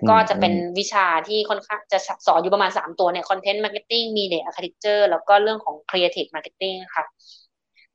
[0.00, 7.04] อืมก็จะเป็นวิชาที่ค่อนข้างจะสอนอยู่ประมาณสามตัวเนี่ย content marketing media architecture แล้วก็เรื่องของ creative marketing ค่ะ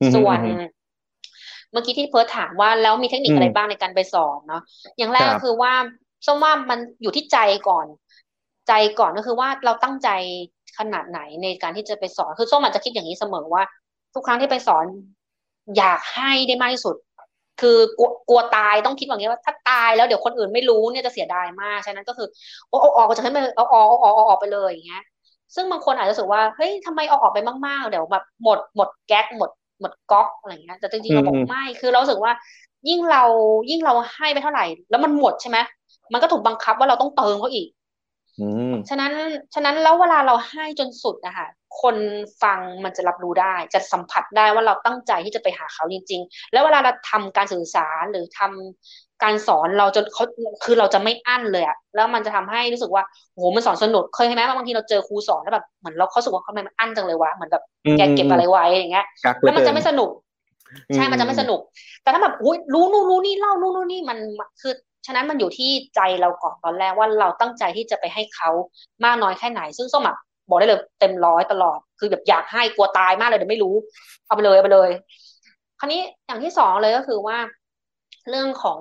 [0.01, 0.65] อืมส่วนอืม
[1.71, 4.61] เมื่อกี้ที่เพิร์ทถามว่าแล้วมีเทคนิคอืมอะไรบ้างในการไปสอนเนาะ
[4.97, 5.73] อย่างแรกครับก็คือว่า
[6.25, 7.85] ส้มว่ามันอยู่ที่ใจก่อน
[8.67, 10.09] ใจก่อนก็คือว่าเราตั้งใจ
[10.77, 13.63] ขนาดไหนในการที่จะไปสอนคือส้มอาจจะคิดอย่างนี้เสมอว่า
[14.13, 14.85] ทุกครั้งที่ไปสอน
[15.77, 16.95] อยากให้ได้มากที่สุด
[17.61, 22.27] คือกลัวกลัวตายต้องคิดอย่างนี้ว่าถ้าตายแล้วเดี๋ยวคนอื่นไม่รู้เนี่ยจะเสียดายมากฉะนั้นก็คือ
[22.69, 25.03] โอ้ออกจากให้มันเอาออกออกออกไปเลยอย่างเงี้ย
[25.55, 29.49] ซึ่งบางคนอาจจะรู้สึกว่าเฮ้ยทำไมเอาออกไปมากๆเดี๋ยวแบบหมดหมดแก๊กหมด
[29.81, 32.33] หมดก๊อกอะไรเงี้ยแต่จริงๆเราบอกไม่คือเราสึกว่า
[32.89, 33.23] ยิ่งเรา
[33.69, 35.57] ยิ่งเราให้ไปเท่าไหร่ แล้วมันหมดใช่ไหม
[36.13, 37.67] มันก็ถูกบังคับว่าเราต้องเติมเขาอีก
[38.39, 39.11] อืมฉะนั้น
[39.53, 41.47] ฉะนั้นแล้วเวลาเราให้จนสุดนะคะ
[41.81, 41.95] คน
[42.43, 50.23] ฟังมันจะรับรู้ได้ จะสัมผัสได้ว่าเราตั้งใจที่จะไปหาเขาจริง ๆ แล้วเวลาเราทำการสื่อสารหรือทำการสอนเราจนเขา
[50.63, 53.03] คือเราจะไม่อั้นเลยอะแล้วมันจะทำให้รู้สึกว่า
[53.33, 57.63] โหมันสอนสนุกเคยไหมบางทีเราเจอครูสอนแล้วแบบเหมือนเราเขาสึกว่าทำไมมันอั้นจังเลยวะเหมือนแบบ
[57.97, 60.09] แกเก็บอะไรไว้อย่างเงี้ยกักเหลืแล้อวมันเกิจะไม่สนุก
[60.95, 61.59] ใช่มันจะไม่สนุก
[62.03, 64.17] แต่ถ้าแบบอุ้ยรู้นู่นรู้นี่เล่านู่นนู่นนี่มัน
[64.61, 64.73] คือ
[65.05, 68.49] ฉะนั้นมันอยู่ที่ใจเราก่อนตอนแรกว่าเราตั้งใจที่จะไปให้เขา
[69.05, 70.17] มากน้อยแค่ไหน ซึ่งส้มอะ
[70.49, 73.75] บอกได้เลยเต็มร้อยตลอด คือแบบอยากให้กลัวตายมากเลยเดี๋ยวไม่รู้
[74.25, 74.89] เอาไปเลยเอาไปเลย
[75.79, 77.37] คราวนี้อย่างที่สองเลยก็คือว่า
[78.29, 78.79] เรื่องของ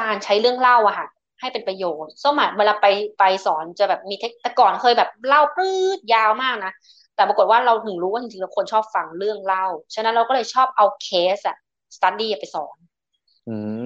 [0.00, 1.08] การใช้เรื่องเล่าอะค่ะ
[1.40, 2.86] ให้เป็นประโยชน์ส้มอะเวลาไป
[3.18, 6.72] ไปสอนจะแบบมีเทคแต่ก่อนเคยแบบเล่าปื้ดยาวมากนะ
[7.14, 9.64] แต่ปรากฏว่าเราถึงรู้ว่าจริงๆแล้วคนชอบฟังเรื่องเล่า
[9.94, 11.56] ฉะนั้นเราก็เลยชอบเอาเคสอะ
[11.94, 12.76] study ไปสอน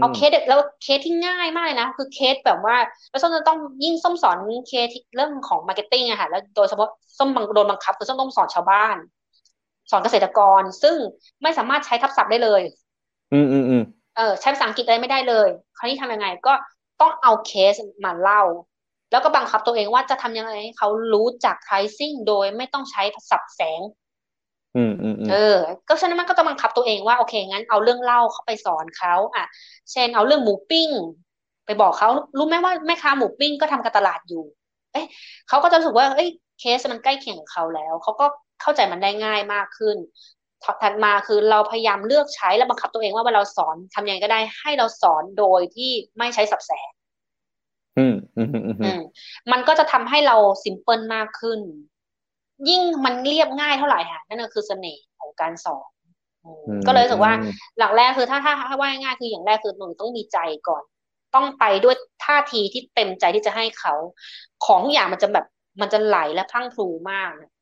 [0.01, 2.77] เอาเคสแล้วเคสที่ง่ายมากเลยนะ คือเคสแบบว่า
[3.11, 4.37] แล้วส้มจะต้องยิ่งส้มสอน
[4.69, 6.89] เคสที่เรื่องของ marketing อะค่ะแล้วโดยเฉพาะ
[7.19, 8.97] ส้มบังโดนบังคับ คือส้มต้องสอนชาวบ้าน
[9.91, 10.97] สอนเกษตรกร ซึ่ง
[11.43, 12.63] ไม่สามารถใช้ทับศัพท์ได้เลย
[13.33, 13.83] อืมอืมอืม
[14.17, 15.49] เออใช้ภาษาอังกฤษอะไรไม่ได้เลย
[15.79, 16.53] คราวนี้ทำยังไงก็
[17.01, 17.75] ต้องเอาเคส
[18.05, 18.43] มาเล่า
[19.11, 24.04] แล้วก็บังคับตัวเองว่าจะทำยังไงให้เขารู้จัก pricing โดยไม่ต้องใช้ศัพท์แสงอืมอืมอืม
[25.31, 25.59] เออ
[25.89, 29.45] ก็ฉะนั้นมันก็ต้องบังคับตัวเองว่าโอเคงั้นเอาเรื่องเล่าเข้าไปสอนเขาอะ
[29.93, 30.89] เช่นเอาเรื่องหมูปิ้ง
[31.67, 32.09] ไปบอกเขา
[32.39, 34.45] รู้ไหมว่าแม่ค้าหมูปิ้งก็ทำการตลาดอยู่
[34.93, 35.07] เอ๊ะ
[35.49, 36.29] เขาก็จะรู้สึกว่า เอ้ย
[36.61, 38.27] เคสมันใกล้เคียงกับเขาแล้วเขาก็
[38.63, 39.97] เข้าใจมันได้ง่ายมากขึ้น
[40.83, 46.91] ถัดมาคือเราพยายามเลือกใช้และบังคับตัวเองว่าเวลาเราสอนทำยังไงก็ได้ ให้เราสอนโดยที่ไม่ใช้สับแสง
[47.99, 49.01] อืมอืมอืมอืมอืม
[49.53, 51.61] มันก็จะทำให้เราซิมเพิลมากขึ้น
[52.69, 55.89] ยิ่งมันเรียบง่ายเท่าไหร่ค่ะนั่นก็คือเสน่ห์ของการสอน
[56.45, 57.33] อืมอืมก็เลยรู้สึกว่า
[57.79, 60.39] หลักแรกคือถ้าถ้าถ้าว่าง่ายๆคืออย่างแรกคือหนูต้องมีใจ
[60.69, 60.83] ก่อน
[61.35, 61.95] ต้องไปด้วย
[62.25, 63.95] ท่าทีที่เต็มใจที่จะให้เขา
[64.65, 65.47] ของทุกอย่างมันจะแบบ
[65.81, 67.53] มันจะไหลและพรั่งพรูมากนะ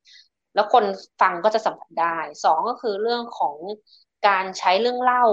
[0.54, 0.84] แล้วคน
[1.20, 3.56] ฟังก็จะสัมผัสได้สองก็คือเรื่องของ
[4.28, 5.24] การใช้เรื่องเล่า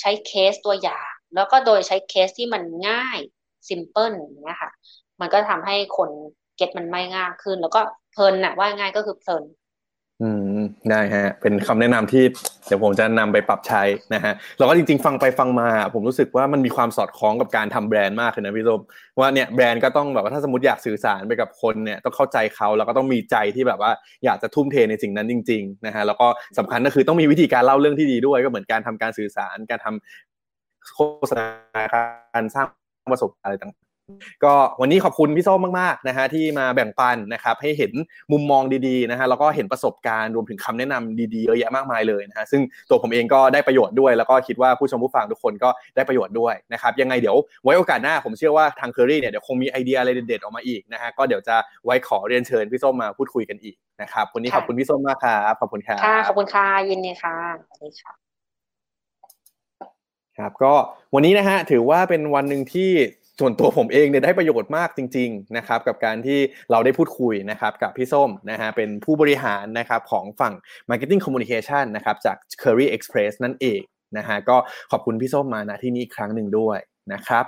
[0.00, 3.18] ใช้เคสตัวอย่าง แล้วก็โดยใช้เคสที่มันง่าย
[3.68, 4.70] ซิมเพิลอย่างเงี้ยค่ะ
[5.20, 6.10] มันก็ทำให้คน
[6.56, 7.80] เก็ตมันไม่ง่ายขึ้น แล้วก็
[8.14, 9.44] เพลินนะว่าง่ายก็คือเพลิน
[10.22, 12.24] อืมได้ฮะ เป็นคำแนะนำที่
[12.66, 13.82] เดี๋ยวผมจะนำไปปรับใช้
[14.14, 18.80] นะฮะแล้วก็จริง ๆ ฟังไปฟังมา ผมรู้สึกว่ามันมีความสอดคล้องกับการทำแบรนด์มากเลยนะพี่ส้ม
[19.20, 23.92] ว่าเนี่ยแบรนด์ก็ต้องแบบว่าถ้าสมมติอยากสื่อสารไปกับคนเนี่ยต้องเข้าใจเขาแล้วก็ต้องมีใจที่แบบว่า
[24.24, 26.26] อยากจะทุ่มเทในสิ่งนั้นจริง ๆ นะฮะแล้วก็
[26.58, 31.00] สำคัญก็คือต้องมีวิธีการเล่าเรื่องที่ดีด้วย ก็เหมือนการทำการสื่อสารการทำโฆ
[31.30, 31.46] ษณา
[32.34, 32.66] การสร้าง
[33.12, 33.83] ประสบการณ์อะไรต่าง
[34.44, 37.92] ก็วันนี้ขอบคุณพี่ส้มมากๆนะฮะที่มาแบ่งปันนะครับให้เห็น
[38.32, 57.36] มุมมองดีๆนะฮะแล้วก็เห็นประสบการณ์รวมถึงคำแนะนำดีๆเยอะแยะมากมายเลยนะฮะซึ่งตัวผมเองก็ได้ประโยชน์ด้วย แล้วก็คิดว่าผู้ชมผู้ฟังทุกคนก็ได้ประโยชน์ด้วยนะครับยังไงเดี๋ยวไว้โอกาสหน้าผมเชื่อว่าทางเคอรี่เนี่ยเดี๋ยวคงมีไอเดียอะไรเด็ดๆออกมาอีกนะฮะก็เดี๋ยวจะไว้ขอเรียนเชิญพี่ส้มมาพูดคุยกันอีกนะครับวันนี้ขอบคุณพี่ส้มมากครับขอบคุณครับค่ะขอบคุณค่ะยินดีค่ะ
[57.68, 58.12] สวัสดีค่ะ
[60.38, 60.74] ครับก็
[61.14, 62.90] วันนี้นะฮะถือว่าเป็นวันหนึ่งที่
[63.40, 66.38] ส่วนตัวผมเองเนี่ยได้ประโยชน์มากจริงๆนะครับกับการที่
[66.70, 70.54] เราได้พูดคุยนะครับกับพี่ส้มนะฮะเป็นผู้บริหารนะครับของฝั่ง
[70.90, 73.80] Marketing Communication นะครับจาก Curry Express นั่นเอง
[74.18, 74.56] นะฮะก็
[74.90, 76.78] ขอบคุณพี่ส้มมาณที่นี้อีกครั้งหนึ่งด้วย
[77.12, 77.44] นะครับ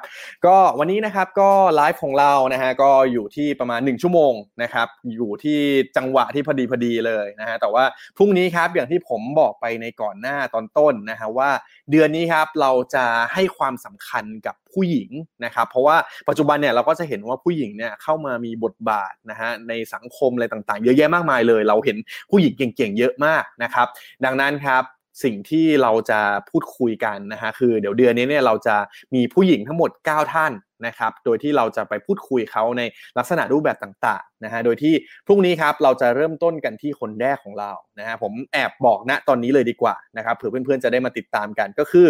[0.46, 4.32] ก็วันนี้นะครับก็ไลฟ์ของเรานะฮะก็อยู่ที่ประมาณ 1 ชั่วโมง
[4.62, 5.58] นะครับอยู่ที่
[5.96, 7.84] จังหวะที่พอดีพอดีเลยนะฮะแต่ว่า
[8.16, 11.50] พรุ่งนี้ครับอย่างที่ผมบอกไปในก่อนหน้าตอนต้นนะฮะว่า
[11.90, 15.10] เดือนนี้ครับเราจะให้ความสำคัญกับผู้หญิง
[15.44, 15.96] นะครับเพราะว่า
[16.28, 21.96] ปัจจุบันเนี่ยเราก็จะเห็นว่าผู้หญิงเนี่ยเข้ามามีบทบาทนะฮะในสังคมอะไรต่างๆ เยอะแยะมากมายเลย เราเห็น
[22.30, 23.86] ผู้หญิงเก่งๆเยอะมากนะครับ
[24.24, 24.82] ดังนั้นครับ
[25.22, 28.76] สิ่งที่เราจะพูดคุยกันนะฮะคือเดี๋ยวเดือนนี้เนี่ยเราจะ
[29.14, 30.52] มีผู้หญิงทั้งหมด 9 ท่าน
[30.86, 32.82] นะครับ โดยที่เราจะไปพูดคุยเขาใน
[33.18, 34.94] ลักษณะรูปแบบต่างๆนะฮะ โดยที่
[35.26, 42.08] พรุ่งนี้ครับเราจะเริ่มต้นกันที่คนแรกของเรานะฮะผมแอบบอกณตอนนี้เลยดีกว่านะครับเผื่อเพื่อนๆจะได้มาติดตามกันก็คือ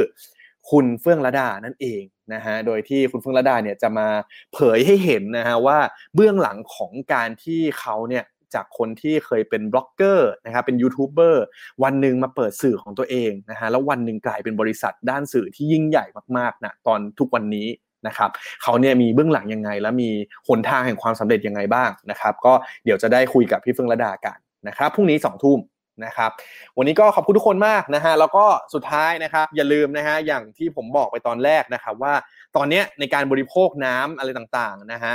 [0.70, 2.02] คุณเฟื่องระดานั่นเอง
[2.34, 4.08] นะฮะ โดยที่คุณเฟื่องระดาเนี่ยจะมา
[4.54, 5.78] เผยให้เห็นนะฮะว่า
[6.14, 8.24] เบื้องหลังของการที่เขาเนี่ย
[8.54, 11.44] จากคนที่เคยเป็นบล็อกเกอร์นะครับเป็นยูทูบเบอร์
[11.82, 16.04] วันหนึ่งมาเปิดสื่อของตัวเองนะฮะแล้ววันหนึ่งกลายเป็นบริษัทด้านสื่อที่ยิ่งใหญ่
[16.36, 17.68] มากๆนะตอนทุกวันนี้
[18.06, 18.30] นะครับ
[18.62, 20.10] เขาเนี่ยมีเบื้องหลังยังไง และมี
[20.48, 22.52] หนทางแห่งความสำเร็จยังไงบ้างนะครับ ก็
[22.84, 24.38] เดี๋ยวจะได้คุยกับพี่เฟื่องระดากัน
[24.68, 25.58] นะครับพรุ่งนี้สองทุ่ม
[26.04, 26.30] นะครับ
[26.76, 28.44] วันนี้ก็ขอบคุณทุกคนมากนะฮะแล้วก็
[28.74, 32.14] สุดท้ายนะครับอย่าลืมนะฮะอย่างที่ผมบอกไปตอนแรกนะครับว่า
[32.56, 35.14] ตอนนี้ในการบริโภคน้ำอะไรต่างๆนะฮะ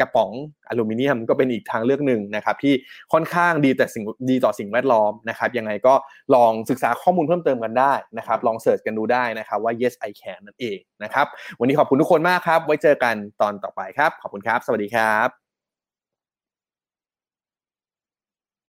[0.00, 0.30] กระป๋อง
[0.68, 2.74] อลูมิเนียมก็เป็นอีกทางเลือกหนึ่งนะครับที่
[3.12, 5.94] ค่อนข้างดีแต่สิ่งดีต่อสิ่งแวดล้อมนะครับยังไงก็
[6.34, 11.26] ลองศึกษาข้อมูลเพิ่มเติมกันได้นะครับลองเสิร์ชกันดูได้นะครับว่า yes I can นั่นเองนะครับ
[11.58, 15.43] วันนี้ขอบคุณทุกคนมากครับ ไว้เจอกันตอนต่อไปครับ ขอบคุณครับ สวัสดีครับ